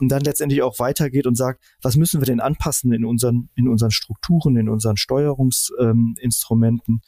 und 0.00 0.08
dann 0.08 0.22
letztendlich 0.22 0.62
auch 0.62 0.78
weitergeht 0.78 1.26
und 1.26 1.36
sagt, 1.36 1.62
was 1.82 1.96
müssen 1.96 2.20
wir 2.20 2.26
denn 2.26 2.38
anpassen 2.38 2.92
in 2.92 3.04
unseren, 3.04 3.50
in 3.56 3.66
unseren 3.66 3.90
Strukturen, 3.90 4.56
in 4.56 4.68
unseren 4.68 4.96
Steuerungsinstrumenten, 4.96 6.94
ähm, 6.94 7.00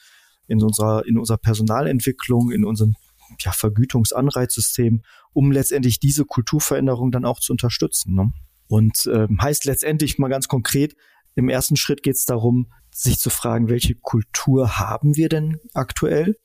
in 0.47 0.63
unserer, 0.63 1.07
in 1.07 1.19
unserer 1.19 1.39
Personalentwicklung, 1.39 2.51
in 2.51 2.65
unserem 2.65 2.95
ja, 3.41 3.53
Vergütungsanreizsystem, 3.53 5.03
um 5.33 5.53
letztendlich 5.53 6.01
diese 6.01 6.25
Kulturveränderung 6.25 7.11
dann 7.11 7.25
auch 7.25 7.41
zu 7.41 7.53
unterstützen. 7.53 8.15
Ne? 8.15 8.33
Und 8.69 9.07
äh, 9.07 9.29
heißt 9.41 9.65
letztendlich 9.65 10.19
mal 10.19 10.29
ganz 10.29 10.49
konkret, 10.49 10.95
im 11.35 11.49
ersten 11.49 11.77
Schritt 11.77 12.03
geht 12.03 12.17
es 12.17 12.27
darum, 12.27 12.73
sich 12.91 13.19
zu 13.19 13.31
fragen, 13.31 13.69
welche 13.69 13.95
Kultur 13.95 14.79
haben 14.79 15.17
wir 15.17 15.29
denn 15.29 15.59
aktuell 15.73 16.39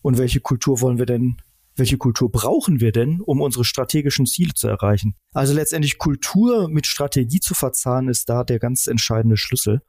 und 0.00 0.18
welche 0.18 0.40
Kultur 0.40 0.80
wollen 0.80 0.98
wir 0.98 1.06
denn, 1.06 1.36
welche 1.76 1.96
Kultur 1.96 2.30
brauchen 2.30 2.80
wir 2.80 2.92
denn, 2.92 3.20
um 3.20 3.40
unsere 3.40 3.64
strategischen 3.64 4.26
Ziele 4.26 4.52
zu 4.52 4.68
erreichen? 4.68 5.14
Also 5.32 5.54
letztendlich 5.54 5.98
Kultur 5.98 6.68
mit 6.68 6.86
Strategie 6.86 7.40
zu 7.40 7.54
verzahnen, 7.54 8.10
ist 8.10 8.28
da 8.28 8.44
der 8.44 8.58
ganz 8.58 8.86
entscheidende 8.88 9.36
Schlüssel. 9.36 9.80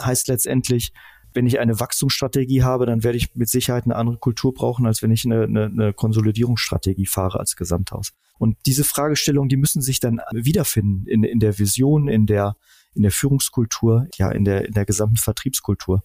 Heißt 0.00 0.28
letztendlich, 0.28 0.92
wenn 1.32 1.46
ich 1.46 1.60
eine 1.60 1.78
Wachstumsstrategie 1.78 2.62
habe, 2.62 2.86
dann 2.86 3.04
werde 3.04 3.18
ich 3.18 3.34
mit 3.34 3.48
Sicherheit 3.48 3.84
eine 3.84 3.96
andere 3.96 4.18
Kultur 4.18 4.52
brauchen, 4.52 4.86
als 4.86 5.02
wenn 5.02 5.10
ich 5.10 5.24
eine, 5.24 5.44
eine, 5.44 5.64
eine 5.64 5.92
Konsolidierungsstrategie 5.92 7.06
fahre 7.06 7.38
als 7.38 7.56
Gesamthaus. 7.56 8.12
Und 8.38 8.56
diese 8.66 8.84
Fragestellungen, 8.84 9.48
die 9.48 9.56
müssen 9.56 9.82
sich 9.82 10.00
dann 10.00 10.20
wiederfinden 10.32 11.06
in, 11.06 11.24
in 11.24 11.40
der 11.40 11.58
Vision, 11.58 12.08
in 12.08 12.26
der, 12.26 12.56
in 12.94 13.02
der 13.02 13.10
Führungskultur, 13.10 14.08
ja, 14.16 14.30
in 14.30 14.44
der, 14.44 14.66
in 14.66 14.72
der 14.72 14.86
gesamten 14.86 15.18
Vertriebskultur. 15.18 16.02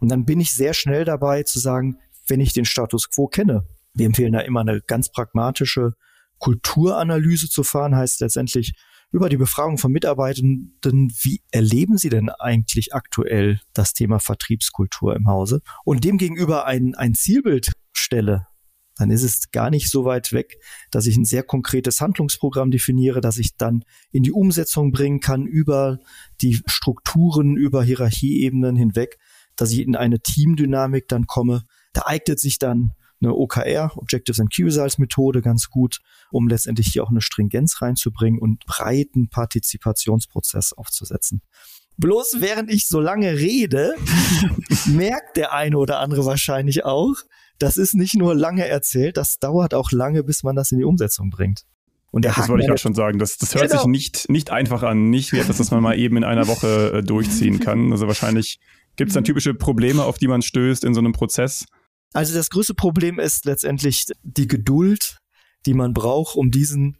Und 0.00 0.10
dann 0.10 0.24
bin 0.24 0.40
ich 0.40 0.52
sehr 0.52 0.74
schnell 0.74 1.04
dabei 1.04 1.42
zu 1.44 1.58
sagen, 1.58 1.98
wenn 2.26 2.40
ich 2.40 2.52
den 2.52 2.64
Status 2.64 3.10
quo 3.10 3.26
kenne, 3.26 3.66
wir 3.94 4.06
empfehlen 4.06 4.32
da 4.32 4.40
immer 4.40 4.60
eine 4.60 4.80
ganz 4.80 5.10
pragmatische 5.10 5.92
Kulturanalyse 6.38 7.48
zu 7.48 7.64
fahren, 7.64 7.96
heißt 7.96 8.20
letztendlich, 8.20 8.74
über 9.10 9.28
die 9.28 9.36
Befragung 9.36 9.78
von 9.78 9.92
Mitarbeitenden, 9.92 11.12
wie 11.22 11.42
erleben 11.50 11.96
Sie 11.96 12.10
denn 12.10 12.28
eigentlich 12.28 12.94
aktuell 12.94 13.60
das 13.72 13.92
Thema 13.92 14.18
Vertriebskultur 14.18 15.16
im 15.16 15.26
Hause? 15.26 15.60
Und 15.84 16.04
demgegenüber 16.04 16.66
ein, 16.66 16.94
ein 16.94 17.14
Zielbild 17.14 17.72
stelle, 17.92 18.46
dann 18.98 19.10
ist 19.10 19.22
es 19.22 19.50
gar 19.52 19.70
nicht 19.70 19.90
so 19.90 20.04
weit 20.04 20.32
weg, 20.32 20.58
dass 20.90 21.06
ich 21.06 21.16
ein 21.16 21.24
sehr 21.24 21.44
konkretes 21.44 22.00
Handlungsprogramm 22.00 22.70
definiere, 22.70 23.20
dass 23.20 23.38
ich 23.38 23.56
dann 23.56 23.84
in 24.10 24.24
die 24.24 24.32
Umsetzung 24.32 24.90
bringen 24.90 25.20
kann 25.20 25.46
über 25.46 25.98
die 26.42 26.60
Strukturen, 26.66 27.56
über 27.56 27.82
Hierarchieebenen 27.82 28.76
hinweg, 28.76 29.18
dass 29.56 29.70
ich 29.70 29.80
in 29.80 29.96
eine 29.96 30.20
Teamdynamik 30.20 31.08
dann 31.08 31.26
komme. 31.26 31.62
Da 31.92 32.02
eignet 32.06 32.40
sich 32.40 32.58
dann 32.58 32.92
eine 33.20 33.34
OKR, 33.34 33.92
Objectives 33.96 34.40
and 34.40 34.52
Key 34.52 34.64
Results 34.64 34.98
Methode 34.98 35.42
ganz 35.42 35.70
gut, 35.70 35.98
um 36.30 36.48
letztendlich 36.48 36.88
hier 36.92 37.04
auch 37.04 37.10
eine 37.10 37.20
Stringenz 37.20 37.82
reinzubringen 37.82 38.40
und 38.40 38.64
breiten 38.66 39.28
Partizipationsprozess 39.28 40.72
aufzusetzen. 40.72 41.42
Bloß 41.96 42.36
während 42.38 42.72
ich 42.72 42.86
so 42.86 43.00
lange 43.00 43.32
rede, 43.38 43.94
merkt 44.86 45.36
der 45.36 45.52
eine 45.52 45.78
oder 45.78 45.98
andere 45.98 46.24
wahrscheinlich 46.24 46.84
auch, 46.84 47.14
das 47.58 47.76
ist 47.76 47.94
nicht 47.94 48.14
nur 48.14 48.36
lange 48.36 48.66
erzählt, 48.66 49.16
das 49.16 49.40
dauert 49.40 49.74
auch 49.74 49.90
lange, 49.90 50.22
bis 50.22 50.44
man 50.44 50.54
das 50.54 50.70
in 50.70 50.78
die 50.78 50.84
Umsetzung 50.84 51.30
bringt. 51.30 51.64
Und 52.10 52.24
der 52.24 52.32
das 52.34 52.48
wollte 52.48 52.64
ich 52.64 52.70
auch 52.70 52.78
schon 52.78 52.94
sagen. 52.94 53.18
Das, 53.18 53.36
das 53.36 53.54
hört 53.54 53.68
genau. 53.68 53.82
sich 53.82 53.88
nicht, 53.88 54.30
nicht 54.30 54.50
einfach 54.50 54.82
an, 54.82 55.10
nicht 55.10 55.32
wie 55.32 55.38
etwas, 55.38 55.58
das 55.58 55.70
man 55.70 55.82
mal 55.82 55.98
eben 55.98 56.16
in 56.16 56.24
einer 56.24 56.46
Woche 56.46 56.92
äh, 56.94 57.02
durchziehen 57.02 57.60
kann. 57.60 57.92
Also 57.92 58.06
wahrscheinlich 58.06 58.60
gibt 58.96 59.10
es 59.10 59.14
dann 59.14 59.24
typische 59.24 59.54
Probleme, 59.54 60.04
auf 60.04 60.18
die 60.18 60.28
man 60.28 60.40
stößt 60.40 60.84
in 60.84 60.94
so 60.94 61.00
einem 61.00 61.12
Prozess. 61.12 61.66
Also 62.12 62.34
das 62.34 62.50
größte 62.50 62.74
Problem 62.74 63.18
ist 63.18 63.44
letztendlich 63.44 64.06
die 64.22 64.48
Geduld, 64.48 65.18
die 65.66 65.74
man 65.74 65.92
braucht, 65.92 66.36
um 66.36 66.50
diesen 66.50 66.98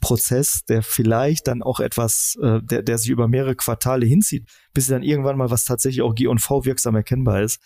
Prozess, 0.00 0.62
der 0.68 0.82
vielleicht 0.82 1.48
dann 1.48 1.62
auch 1.62 1.80
etwas, 1.80 2.36
äh, 2.42 2.60
der, 2.62 2.82
der 2.82 2.98
sich 2.98 3.10
über 3.10 3.28
mehrere 3.28 3.56
Quartale 3.56 4.06
hinzieht, 4.06 4.48
bis 4.72 4.86
dann 4.86 5.02
irgendwann 5.02 5.36
mal 5.36 5.50
was 5.50 5.64
tatsächlich 5.64 6.02
auch 6.02 6.14
G&V 6.14 6.64
wirksam 6.64 6.94
erkennbar 6.94 7.42
ist. 7.42 7.60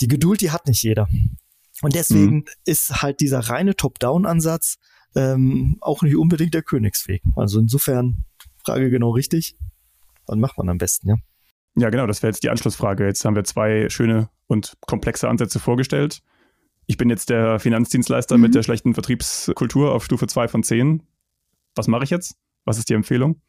Die 0.00 0.08
Geduld, 0.08 0.40
die 0.40 0.50
hat 0.50 0.66
nicht 0.66 0.82
jeder. 0.82 1.08
Und 1.82 1.94
deswegen 1.94 2.36
mhm. 2.36 2.44
ist 2.64 3.02
halt 3.02 3.20
dieser 3.20 3.40
reine 3.40 3.74
Top-Down-Ansatz 3.74 4.76
ähm, 5.14 5.78
auch 5.80 6.02
nicht 6.02 6.16
unbedingt 6.16 6.54
der 6.54 6.62
Königsweg. 6.62 7.22
Also 7.36 7.60
insofern, 7.60 8.24
Frage 8.64 8.90
genau 8.90 9.10
richtig. 9.10 9.56
Wann 10.26 10.40
macht 10.40 10.58
man 10.58 10.68
am 10.68 10.78
besten, 10.78 11.08
ja? 11.08 11.16
Ja, 11.76 11.90
genau, 11.90 12.06
das 12.06 12.22
wäre 12.22 12.30
jetzt 12.30 12.42
die 12.42 12.50
Anschlussfrage. 12.50 13.06
Jetzt 13.06 13.24
haben 13.24 13.36
wir 13.36 13.44
zwei 13.44 13.88
schöne 13.88 14.28
und 14.46 14.76
komplexe 14.86 15.28
Ansätze 15.28 15.60
vorgestellt 15.60 16.22
ich 16.88 16.96
bin 16.96 17.10
jetzt 17.10 17.28
der 17.28 17.60
Finanzdienstleister 17.60 18.36
mhm. 18.36 18.42
mit 18.42 18.54
der 18.54 18.64
schlechten 18.64 18.94
Vertriebskultur 18.94 19.92
auf 19.92 20.04
Stufe 20.04 20.26
2 20.26 20.48
von 20.48 20.62
10. 20.64 21.02
Was 21.76 21.86
mache 21.86 22.04
ich 22.04 22.10
jetzt? 22.10 22.34
Was 22.64 22.78
ist 22.78 22.88
die 22.88 22.94
Empfehlung? 22.94 23.40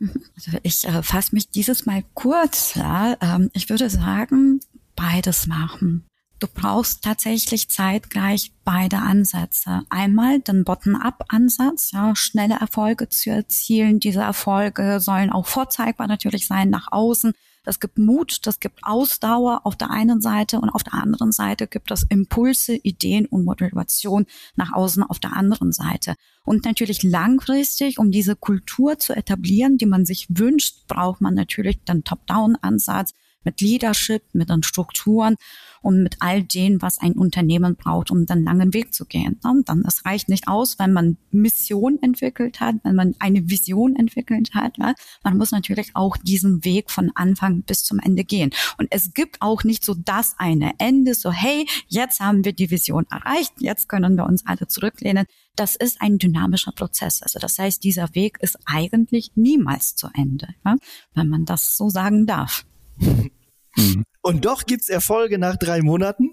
Also 0.00 0.58
ich 0.62 0.88
äh, 0.88 1.02
fasse 1.02 1.34
mich 1.34 1.50
dieses 1.50 1.84
Mal 1.84 2.02
kurz. 2.14 2.74
Ja. 2.74 3.16
Ähm, 3.20 3.50
ich 3.52 3.68
würde 3.68 3.90
sagen, 3.90 4.60
beides 4.96 5.46
machen. 5.46 6.06
Du 6.38 6.46
brauchst 6.46 7.04
tatsächlich 7.04 7.68
zeitgleich 7.68 8.52
beide 8.64 8.96
Ansätze. 8.96 9.82
Einmal 9.90 10.40
den 10.40 10.64
Bottom-up-Ansatz, 10.64 11.90
ja, 11.92 12.16
schnelle 12.16 12.54
Erfolge 12.54 13.10
zu 13.10 13.28
erzielen. 13.28 14.00
Diese 14.00 14.20
Erfolge 14.20 15.00
sollen 15.00 15.30
auch 15.30 15.46
vorzeigbar 15.46 16.06
natürlich 16.06 16.46
sein 16.46 16.70
nach 16.70 16.88
außen. 16.92 17.34
Das 17.62 17.78
gibt 17.78 17.98
Mut, 17.98 18.46
das 18.46 18.58
gibt 18.58 18.80
Ausdauer 18.82 19.60
auf 19.64 19.76
der 19.76 19.90
einen 19.90 20.22
Seite 20.22 20.60
und 20.60 20.70
auf 20.70 20.82
der 20.82 20.94
anderen 20.94 21.30
Seite 21.30 21.66
gibt 21.66 21.90
es 21.90 22.06
Impulse, 22.08 22.74
Ideen 22.74 23.26
und 23.26 23.44
Motivation 23.44 24.26
nach 24.56 24.72
außen 24.72 25.02
auf 25.02 25.18
der 25.18 25.34
anderen 25.34 25.72
Seite. 25.72 26.14
Und 26.44 26.64
natürlich 26.64 27.02
langfristig, 27.02 27.98
um 27.98 28.10
diese 28.10 28.34
Kultur 28.34 28.98
zu 28.98 29.14
etablieren, 29.14 29.76
die 29.76 29.86
man 29.86 30.06
sich 30.06 30.26
wünscht, 30.30 30.86
braucht 30.88 31.20
man 31.20 31.34
natürlich 31.34 31.84
den 31.84 32.02
Top-Down-Ansatz 32.02 33.12
mit 33.44 33.60
Leadership, 33.60 34.22
mit 34.32 34.50
den 34.50 34.62
Strukturen 34.62 35.36
und 35.82 36.02
mit 36.02 36.16
all 36.20 36.42
dem, 36.42 36.82
was 36.82 36.98
ein 36.98 37.12
Unternehmen 37.12 37.76
braucht, 37.76 38.10
um 38.10 38.26
den 38.26 38.44
langen 38.44 38.74
Weg 38.74 38.92
zu 38.92 39.06
gehen. 39.06 39.40
Und 39.42 39.68
dann, 39.68 39.82
es 39.86 40.04
reicht 40.04 40.28
nicht 40.28 40.48
aus, 40.48 40.78
wenn 40.78 40.92
man 40.92 41.16
Mission 41.30 41.98
entwickelt 42.02 42.60
hat, 42.60 42.76
wenn 42.82 42.94
man 42.94 43.14
eine 43.18 43.48
Vision 43.48 43.96
entwickelt 43.96 44.54
hat. 44.54 44.76
Ja? 44.78 44.94
Man 45.24 45.38
muss 45.38 45.52
natürlich 45.52 45.90
auch 45.94 46.16
diesen 46.16 46.64
Weg 46.64 46.90
von 46.90 47.10
Anfang 47.14 47.62
bis 47.62 47.84
zum 47.84 47.98
Ende 47.98 48.24
gehen. 48.24 48.50
Und 48.78 48.88
es 48.90 49.14
gibt 49.14 49.40
auch 49.40 49.64
nicht 49.64 49.84
so 49.84 49.94
das 49.94 50.34
eine 50.38 50.72
Ende, 50.78 51.14
so 51.14 51.32
hey, 51.32 51.66
jetzt 51.88 52.20
haben 52.20 52.44
wir 52.44 52.52
die 52.52 52.70
Vision 52.70 53.06
erreicht, 53.10 53.54
jetzt 53.58 53.88
können 53.88 54.16
wir 54.16 54.26
uns 54.26 54.46
alle 54.46 54.66
zurücklehnen. 54.68 55.26
Das 55.56 55.76
ist 55.76 56.00
ein 56.00 56.18
dynamischer 56.18 56.72
Prozess. 56.72 57.22
Also 57.22 57.38
das 57.38 57.58
heißt, 57.58 57.82
dieser 57.82 58.14
Weg 58.14 58.38
ist 58.40 58.58
eigentlich 58.66 59.32
niemals 59.34 59.96
zu 59.96 60.08
Ende, 60.14 60.48
ja? 60.64 60.76
wenn 61.14 61.28
man 61.28 61.44
das 61.44 61.76
so 61.76 61.88
sagen 61.88 62.26
darf. 62.26 62.64
Mhm. 63.76 64.04
Und 64.22 64.44
doch 64.44 64.66
gibt's 64.66 64.88
Erfolge 64.88 65.38
nach 65.38 65.56
drei 65.56 65.80
Monaten 65.82 66.32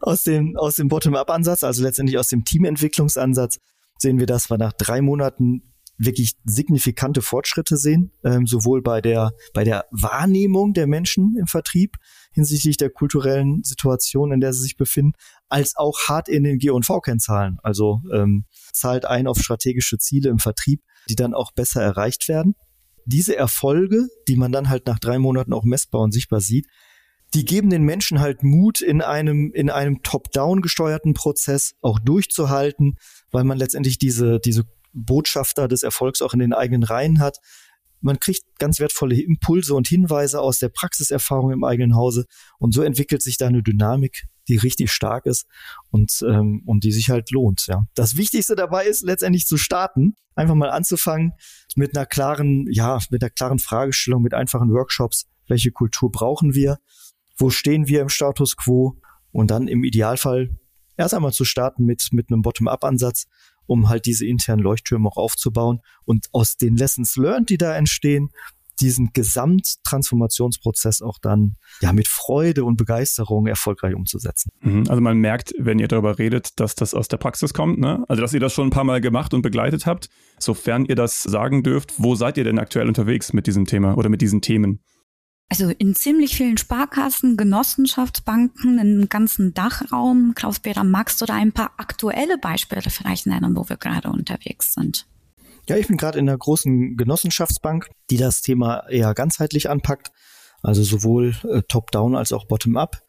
aus 0.00 0.24
dem, 0.24 0.56
aus 0.56 0.76
dem 0.76 0.88
Bottom-up-Ansatz, 0.88 1.64
also 1.64 1.82
letztendlich 1.82 2.18
aus 2.18 2.28
dem 2.28 2.44
Teamentwicklungsansatz, 2.44 3.58
sehen 3.98 4.18
wir, 4.18 4.26
dass 4.26 4.50
wir 4.50 4.58
nach 4.58 4.72
drei 4.72 5.00
Monaten 5.00 5.62
wirklich 5.98 6.32
signifikante 6.44 7.22
Fortschritte 7.22 7.76
sehen, 7.76 8.12
ähm, 8.22 8.46
sowohl 8.46 8.82
bei 8.82 9.00
der, 9.00 9.32
bei 9.54 9.64
der 9.64 9.86
Wahrnehmung 9.90 10.74
der 10.74 10.86
Menschen 10.86 11.36
im 11.38 11.46
Vertrieb 11.46 11.96
hinsichtlich 12.32 12.76
der 12.76 12.90
kulturellen 12.90 13.62
Situation, 13.64 14.30
in 14.30 14.40
der 14.40 14.52
sie 14.52 14.62
sich 14.62 14.76
befinden, 14.76 15.12
als 15.48 15.74
auch 15.76 15.98
hart 16.08 16.28
in 16.28 16.44
den 16.44 16.58
G&V-Kennzahlen. 16.58 17.58
Also 17.62 18.02
ähm, 18.12 18.44
zahlt 18.72 19.06
ein 19.06 19.26
auf 19.26 19.38
strategische 19.38 19.96
Ziele 19.96 20.28
im 20.28 20.38
Vertrieb, 20.38 20.82
die 21.08 21.16
dann 21.16 21.32
auch 21.32 21.52
besser 21.52 21.82
erreicht 21.82 22.28
werden. 22.28 22.54
Diese 23.06 23.36
Erfolge, 23.36 24.08
die 24.28 24.36
man 24.36 24.52
dann 24.52 24.68
halt 24.68 24.86
nach 24.86 24.98
drei 24.98 25.18
Monaten 25.18 25.52
auch 25.52 25.64
messbar 25.64 26.02
und 26.02 26.12
sichtbar 26.12 26.40
sieht, 26.40 26.66
die 27.34 27.44
geben 27.44 27.70
den 27.70 27.82
Menschen 27.82 28.20
halt 28.20 28.42
Mut, 28.42 28.80
in 28.80 29.02
einem, 29.02 29.52
in 29.54 29.70
einem 29.70 30.02
top-down 30.02 30.60
gesteuerten 30.60 31.14
Prozess 31.14 31.74
auch 31.80 31.98
durchzuhalten, 31.98 32.96
weil 33.30 33.44
man 33.44 33.58
letztendlich 33.58 33.98
diese, 33.98 34.38
diese 34.40 34.64
Botschafter 34.92 35.68
des 35.68 35.82
Erfolgs 35.82 36.22
auch 36.22 36.34
in 36.34 36.40
den 36.40 36.52
eigenen 36.52 36.82
Reihen 36.82 37.20
hat. 37.20 37.38
Man 38.00 38.20
kriegt 38.20 38.42
ganz 38.58 38.78
wertvolle 38.78 39.20
Impulse 39.20 39.74
und 39.74 39.88
Hinweise 39.88 40.40
aus 40.40 40.58
der 40.58 40.68
Praxiserfahrung 40.68 41.50
im 41.50 41.64
eigenen 41.64 41.96
Hause 41.96 42.26
und 42.58 42.72
so 42.72 42.82
entwickelt 42.82 43.22
sich 43.22 43.36
da 43.36 43.48
eine 43.48 43.62
Dynamik, 43.62 44.24
die 44.48 44.56
richtig 44.56 44.92
stark 44.92 45.26
ist 45.26 45.46
und, 45.90 46.24
ähm, 46.28 46.62
und 46.66 46.84
die 46.84 46.92
sich 46.92 47.10
halt 47.10 47.30
lohnt. 47.30 47.66
Ja. 47.66 47.86
Das 47.94 48.16
Wichtigste 48.16 48.54
dabei 48.54 48.86
ist 48.86 49.02
letztendlich 49.02 49.46
zu 49.46 49.56
starten, 49.56 50.14
einfach 50.34 50.54
mal 50.54 50.70
anzufangen 50.70 51.32
mit 51.74 51.96
einer 51.96 52.06
klaren, 52.06 52.66
ja, 52.70 52.98
mit 53.10 53.22
einer 53.22 53.30
klaren 53.30 53.58
Fragestellung, 53.58 54.22
mit 54.22 54.34
einfachen 54.34 54.70
Workshops. 54.70 55.26
Welche 55.48 55.70
Kultur 55.70 56.10
brauchen 56.10 56.54
wir? 56.54 56.78
wo 57.36 57.50
stehen 57.50 57.86
wir 57.86 58.00
im 58.02 58.08
Status 58.08 58.56
quo 58.56 58.96
und 59.32 59.50
dann 59.50 59.68
im 59.68 59.84
Idealfall 59.84 60.56
erst 60.96 61.14
einmal 61.14 61.32
zu 61.32 61.44
starten 61.44 61.84
mit, 61.84 62.08
mit 62.12 62.30
einem 62.30 62.42
Bottom-up-Ansatz, 62.42 63.26
um 63.66 63.88
halt 63.88 64.06
diese 64.06 64.26
internen 64.26 64.62
Leuchttürme 64.62 65.08
auch 65.08 65.16
aufzubauen 65.16 65.80
und 66.04 66.26
aus 66.32 66.56
den 66.56 66.76
Lessons 66.76 67.16
learned, 67.16 67.50
die 67.50 67.58
da 67.58 67.76
entstehen, 67.76 68.30
diesen 68.80 69.12
Gesamttransformationsprozess 69.12 71.02
auch 71.02 71.18
dann 71.18 71.56
ja 71.80 71.92
mit 71.92 72.08
Freude 72.08 72.64
und 72.64 72.76
Begeisterung 72.76 73.46
erfolgreich 73.46 73.94
umzusetzen. 73.94 74.50
Mhm. 74.60 74.84
Also 74.88 75.00
man 75.00 75.18
merkt, 75.18 75.52
wenn 75.58 75.78
ihr 75.78 75.88
darüber 75.88 76.18
redet, 76.18 76.60
dass 76.60 76.74
das 76.74 76.94
aus 76.94 77.08
der 77.08 77.16
Praxis 77.16 77.54
kommt, 77.54 77.78
ne? 77.78 78.04
Also 78.08 78.22
dass 78.22 78.34
ihr 78.34 78.40
das 78.40 78.52
schon 78.52 78.68
ein 78.68 78.70
paar 78.70 78.84
Mal 78.84 79.00
gemacht 79.00 79.34
und 79.34 79.42
begleitet 79.42 79.86
habt. 79.86 80.08
Sofern 80.38 80.84
ihr 80.84 80.96
das 80.96 81.22
sagen 81.22 81.62
dürft, 81.62 81.94
wo 81.98 82.14
seid 82.14 82.36
ihr 82.36 82.44
denn 82.44 82.58
aktuell 82.58 82.88
unterwegs 82.88 83.32
mit 83.32 83.46
diesem 83.46 83.64
Thema 83.64 83.96
oder 83.96 84.08
mit 84.08 84.20
diesen 84.20 84.42
Themen? 84.42 84.80
Also 85.48 85.70
in 85.70 85.94
ziemlich 85.94 86.36
vielen 86.36 86.58
Sparkassen, 86.58 87.36
Genossenschaftsbanken, 87.36 88.78
im 88.78 89.08
ganzen 89.08 89.54
Dachraum. 89.54 90.32
Klaus-Peter, 90.34 90.82
magst 90.82 91.20
du 91.20 91.24
da 91.24 91.34
ein 91.34 91.52
paar 91.52 91.72
aktuelle 91.76 92.36
Beispiele 92.36 92.82
vielleicht 92.82 93.26
nennen, 93.26 93.54
wo 93.54 93.68
wir 93.68 93.76
gerade 93.76 94.08
unterwegs 94.10 94.74
sind? 94.74 95.06
Ja, 95.68 95.76
ich 95.76 95.88
bin 95.88 95.96
gerade 95.96 96.18
in 96.18 96.28
einer 96.28 96.38
großen 96.38 96.96
Genossenschaftsbank, 96.96 97.88
die 98.10 98.16
das 98.16 98.40
Thema 98.40 98.88
eher 98.88 99.14
ganzheitlich 99.14 99.68
anpackt, 99.68 100.10
also 100.62 100.82
sowohl 100.82 101.34
äh, 101.48 101.62
top-down 101.68 102.14
als 102.14 102.32
auch 102.32 102.46
bottom-up. 102.46 103.02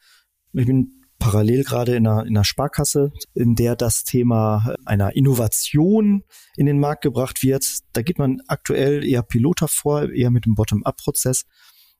Ich 0.54 0.66
bin 0.66 1.04
parallel 1.20 1.64
gerade 1.64 1.96
in 1.96 2.08
einer, 2.08 2.22
in 2.22 2.36
einer 2.36 2.44
Sparkasse, 2.44 3.12
in 3.34 3.56
der 3.56 3.76
das 3.76 4.04
Thema 4.04 4.76
einer 4.86 5.16
Innovation 5.16 6.24
in 6.56 6.66
den 6.66 6.80
Markt 6.80 7.04
gebracht 7.04 7.44
wird. 7.44 7.66
Da 7.94 8.02
geht 8.02 8.20
man 8.20 8.42
aktuell 8.48 9.04
eher 9.04 9.24
Piloter 9.24 9.68
vor, 9.68 10.10
eher 10.10 10.32
mit 10.32 10.46
dem 10.46 10.56
Bottom-up-Prozess 10.56 11.46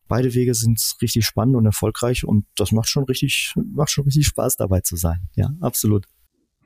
beide 0.08 0.34
Wege 0.34 0.54
sind 0.54 0.80
richtig 1.02 1.26
spannend 1.26 1.56
und 1.56 1.66
erfolgreich 1.66 2.26
und 2.26 2.46
das 2.56 2.72
macht 2.72 2.90
schon 2.90 3.04
richtig, 3.06 3.54
macht 3.56 3.92
schon 3.92 4.06
richtig 4.06 4.26
Spaß 4.28 4.56
dabei 4.56 4.82
zu 4.82 4.96
sein. 4.96 5.28
Ja, 5.36 5.50
absolut. 5.62 6.06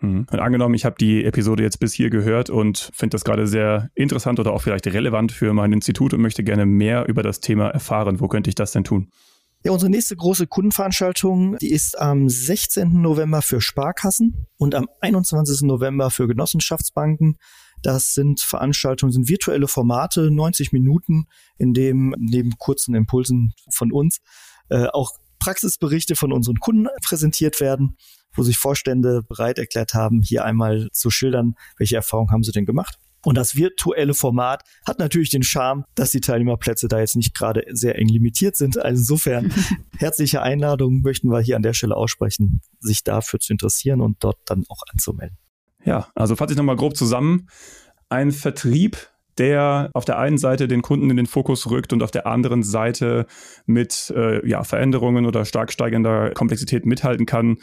Hm. 0.02 0.26
Und 0.30 0.40
angenommen, 0.40 0.76
ich 0.76 0.86
habe 0.86 0.96
die 1.00 1.24
Episode 1.24 1.64
jetzt 1.64 1.80
bis 1.80 1.94
hier 1.94 2.10
gehört 2.10 2.50
und 2.50 2.92
finde 2.94 3.16
das 3.16 3.24
gerade 3.24 3.48
sehr 3.48 3.90
interessant 3.96 4.40
oder 4.40 4.52
auch 4.52 4.62
vielleicht 4.62 4.88
relevant 4.88 5.32
für 5.32 5.54
mein 5.54 5.72
Institut 5.72 6.14
und 6.14 6.22
möchte 6.22 6.44
gerne 6.44 6.66
mehr 6.66 7.08
über 7.08 7.24
das 7.24 7.40
Thema 7.40 7.70
erfahren. 7.70 8.20
Wo 8.20 8.28
könnte 8.28 8.50
ich 8.50 8.56
das 8.56 8.72
denn 8.72 8.84
tun? 8.84 9.10
Ja, 9.64 9.72
unsere 9.72 9.92
nächste 9.92 10.16
große 10.16 10.48
Kundenveranstaltung, 10.48 11.56
die 11.60 11.70
ist 11.70 12.00
am 12.00 12.28
16. 12.28 13.00
November 13.00 13.44
für 13.44 13.62
Sparkassen 13.62 14.48
und 14.58 14.74
am 14.74 14.88
21. 15.02 15.62
November 15.62 16.10
für 16.10 16.28
Genossenschaftsbanken. 16.28 17.38
Das 17.84 18.16
sind 18.16 18.42
Veranstaltungen, 18.42 19.12
sind 19.12 19.30
virtuelle 19.30 19.68
Formate, 19.68 20.32
90 20.32 20.72
Minuten, 20.72 21.26
in 21.60 21.76
dem 21.76 22.16
neben 22.18 22.58
kurzen 22.58 22.96
Impulsen 22.96 23.54
von 23.70 23.92
uns 23.92 24.18
äh, 24.70 24.88
auch 24.94 25.12
Praxisberichte 25.40 26.16
von 26.16 26.32
unseren 26.32 26.60
Kunden 26.60 26.88
präsentiert 27.04 27.60
werden, 27.60 27.98
wo 28.34 28.44
sich 28.44 28.58
Vorstände 28.58 29.22
bereit 29.28 29.60
erklärt 29.60 29.94
haben, 29.94 30.22
hier 30.22 30.46
einmal 30.46 30.90
zu 30.92 31.10
schildern, 31.10 31.56
welche 31.78 31.96
Erfahrungen 31.96 32.32
haben 32.32 32.44
sie 32.44 32.52
denn 32.52 32.66
gemacht. 32.66 32.98
Und 33.24 33.38
das 33.38 33.56
virtuelle 33.56 34.14
Format 34.14 34.64
hat 34.86 35.00
natürlich 35.00 35.30
den 35.30 35.44
Charme, 35.44 35.86
dass 35.94 36.12
die 36.12 36.22
Teilnehmerplätze 36.22 36.88
da 36.88 37.00
jetzt 37.00 37.16
nicht 37.16 37.36
gerade 37.36 37.64
sehr 37.70 37.98
eng 37.98 38.08
limitiert 38.08 38.56
sind. 38.56 38.78
Also 38.78 39.02
insofern 39.02 39.54
herzliche 39.98 40.42
Einladung 40.42 41.02
möchten 41.02 41.30
wir 41.30 41.40
hier 41.40 41.56
an 41.56 41.62
der 41.62 41.74
Stelle 41.74 41.96
aussprechen, 41.96 42.62
sich 42.80 43.04
dafür 43.04 43.40
zu 43.40 43.54
interessieren 43.54 44.02
und 44.02 44.24
dort 44.24 44.38
dann 44.46 44.64
auch 44.70 44.82
anzumelden. 44.92 45.38
Ja, 45.84 46.08
also 46.16 46.36
fasse 46.36 46.54
ich 46.54 46.58
nochmal 46.58 46.76
grob 46.76 46.96
zusammen. 46.96 47.48
Ein 48.10 48.32
Vertrieb, 48.32 49.10
der 49.38 49.90
auf 49.94 50.06
der 50.06 50.18
einen 50.18 50.38
Seite 50.38 50.68
den 50.68 50.82
Kunden 50.82 51.10
in 51.10 51.18
den 51.18 51.26
Fokus 51.26 51.70
rückt 51.70 51.94
und 51.94 52.04
auf 52.04 52.12
der 52.12 52.28
anderen 52.28 52.64
Seite 52.64 53.26
mit 53.66 54.12
äh, 54.16 54.48
ja, 54.48 54.64
Veränderungen 54.64 55.26
oder 55.26 55.46
stark 55.46 55.72
steigender 55.72 56.32
Komplexität 56.32 56.86
mithalten 56.86 57.26
kann, 57.26 57.58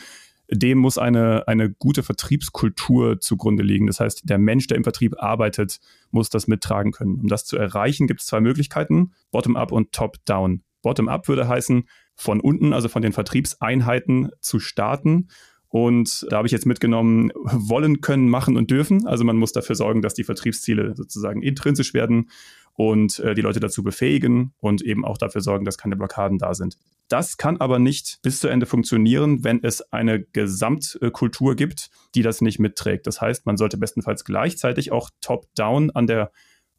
dem 0.50 0.78
muss 0.78 0.98
eine, 0.98 1.46
eine 1.46 1.70
gute 1.70 2.02
Vertriebskultur 2.02 3.20
zugrunde 3.20 3.62
liegen. 3.62 3.86
Das 3.86 4.00
heißt, 4.00 4.22
der 4.24 4.38
Mensch, 4.38 4.66
der 4.66 4.76
im 4.76 4.84
Vertrieb 4.84 5.14
arbeitet, 5.18 5.78
muss 6.10 6.30
das 6.30 6.46
mittragen 6.46 6.92
können. 6.92 7.20
Um 7.20 7.28
das 7.28 7.44
zu 7.44 7.56
erreichen, 7.56 8.06
gibt 8.06 8.20
es 8.20 8.26
zwei 8.26 8.40
Möglichkeiten, 8.40 9.12
Bottom-up 9.30 9.72
und 9.72 9.92
Top-down. 9.92 10.62
Bottom-up 10.82 11.28
würde 11.28 11.48
heißen, 11.48 11.88
von 12.14 12.40
unten, 12.40 12.72
also 12.72 12.88
von 12.88 13.02
den 13.02 13.12
Vertriebseinheiten 13.12 14.30
zu 14.40 14.58
starten 14.58 15.28
und 15.70 16.26
da 16.30 16.38
habe 16.38 16.46
ich 16.46 16.52
jetzt 16.52 16.66
mitgenommen, 16.66 17.30
wollen, 17.34 18.00
können, 18.00 18.28
machen 18.28 18.56
und 18.56 18.70
dürfen. 18.70 19.06
Also 19.06 19.24
man 19.24 19.36
muss 19.36 19.52
dafür 19.52 19.76
sorgen, 19.76 20.00
dass 20.00 20.14
die 20.14 20.24
Vertriebsziele 20.24 20.94
sozusagen 20.96 21.42
intrinsisch 21.42 21.92
werden 21.92 22.30
und 22.78 23.18
äh, 23.18 23.34
die 23.34 23.40
Leute 23.40 23.58
dazu 23.58 23.82
befähigen 23.82 24.54
und 24.60 24.82
eben 24.82 25.04
auch 25.04 25.18
dafür 25.18 25.40
sorgen, 25.40 25.64
dass 25.64 25.78
keine 25.78 25.96
Blockaden 25.96 26.38
da 26.38 26.54
sind. 26.54 26.78
Das 27.08 27.36
kann 27.36 27.56
aber 27.56 27.80
nicht 27.80 28.20
bis 28.22 28.38
zu 28.38 28.46
Ende 28.46 28.66
funktionieren, 28.66 29.42
wenn 29.42 29.64
es 29.64 29.92
eine 29.92 30.22
Gesamtkultur 30.22 31.56
gibt, 31.56 31.90
die 32.14 32.22
das 32.22 32.40
nicht 32.40 32.60
mitträgt. 32.60 33.08
Das 33.08 33.20
heißt, 33.20 33.46
man 33.46 33.56
sollte 33.56 33.78
bestenfalls 33.78 34.24
gleichzeitig 34.24 34.92
auch 34.92 35.10
top-down 35.20 35.90
an 35.90 36.06
der 36.06 36.30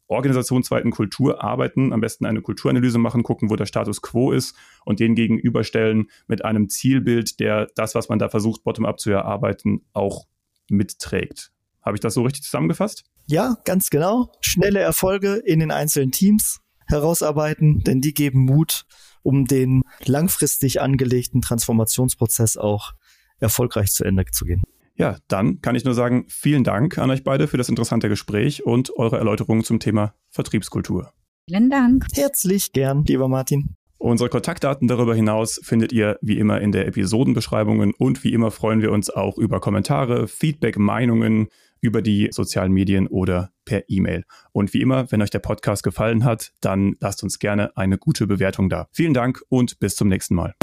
organisationsweiten 0.06 0.90
Kultur 0.90 1.44
arbeiten, 1.44 1.92
am 1.92 2.00
besten 2.00 2.24
eine 2.24 2.40
Kulturanalyse 2.40 2.96
machen, 2.98 3.22
gucken, 3.22 3.50
wo 3.50 3.56
der 3.56 3.66
Status 3.66 4.00
quo 4.00 4.32
ist 4.32 4.56
und 4.86 5.00
den 5.00 5.14
gegenüberstellen 5.14 6.08
mit 6.26 6.46
einem 6.46 6.70
Zielbild, 6.70 7.40
der 7.40 7.68
das, 7.74 7.94
was 7.94 8.08
man 8.08 8.18
da 8.18 8.30
versucht, 8.30 8.64
bottom-up 8.64 8.98
zu 8.98 9.10
erarbeiten, 9.10 9.82
auch 9.92 10.24
mitträgt. 10.70 11.52
Habe 11.82 11.98
ich 11.98 12.00
das 12.00 12.14
so 12.14 12.22
richtig 12.22 12.42
zusammengefasst? 12.44 13.04
Ja, 13.30 13.58
ganz 13.64 13.90
genau. 13.90 14.32
Schnelle 14.40 14.80
Erfolge 14.80 15.36
in 15.36 15.60
den 15.60 15.70
einzelnen 15.70 16.10
Teams 16.10 16.58
herausarbeiten, 16.88 17.78
denn 17.78 18.00
die 18.00 18.12
geben 18.12 18.40
Mut, 18.40 18.86
um 19.22 19.44
den 19.44 19.82
langfristig 20.04 20.80
angelegten 20.80 21.40
Transformationsprozess 21.40 22.56
auch 22.56 22.90
erfolgreich 23.38 23.92
zu 23.92 24.02
Ende 24.02 24.24
zu 24.32 24.46
gehen. 24.46 24.62
Ja, 24.96 25.16
dann 25.28 25.60
kann 25.60 25.76
ich 25.76 25.84
nur 25.84 25.94
sagen, 25.94 26.24
vielen 26.28 26.64
Dank 26.64 26.98
an 26.98 27.08
euch 27.10 27.22
beide 27.22 27.46
für 27.46 27.56
das 27.56 27.68
interessante 27.68 28.08
Gespräch 28.08 28.66
und 28.66 28.90
eure 28.96 29.18
Erläuterungen 29.18 29.62
zum 29.62 29.78
Thema 29.78 30.12
Vertriebskultur. 30.30 31.12
Vielen 31.48 31.70
Dank. 31.70 32.06
Herzlich 32.12 32.72
gern, 32.72 33.04
lieber 33.04 33.28
Martin. 33.28 33.76
Unsere 33.96 34.28
Kontaktdaten 34.28 34.88
darüber 34.88 35.14
hinaus 35.14 35.60
findet 35.62 35.92
ihr 35.92 36.18
wie 36.20 36.38
immer 36.38 36.60
in 36.60 36.72
der 36.72 36.88
Episodenbeschreibungen 36.88 37.92
und 37.96 38.24
wie 38.24 38.32
immer 38.32 38.50
freuen 38.50 38.82
wir 38.82 38.90
uns 38.90 39.08
auch 39.08 39.38
über 39.38 39.60
Kommentare, 39.60 40.26
Feedback, 40.26 40.78
Meinungen, 40.78 41.48
über 41.80 42.02
die 42.02 42.28
sozialen 42.30 42.72
Medien 42.72 43.06
oder 43.06 43.52
per 43.64 43.84
E-Mail. 43.88 44.24
Und 44.52 44.74
wie 44.74 44.80
immer, 44.80 45.10
wenn 45.12 45.22
euch 45.22 45.30
der 45.30 45.38
Podcast 45.38 45.82
gefallen 45.82 46.24
hat, 46.24 46.52
dann 46.60 46.96
lasst 47.00 47.22
uns 47.22 47.38
gerne 47.38 47.76
eine 47.76 47.98
gute 47.98 48.26
Bewertung 48.26 48.68
da. 48.68 48.88
Vielen 48.92 49.14
Dank 49.14 49.42
und 49.48 49.78
bis 49.78 49.96
zum 49.96 50.08
nächsten 50.08 50.34
Mal. 50.34 50.54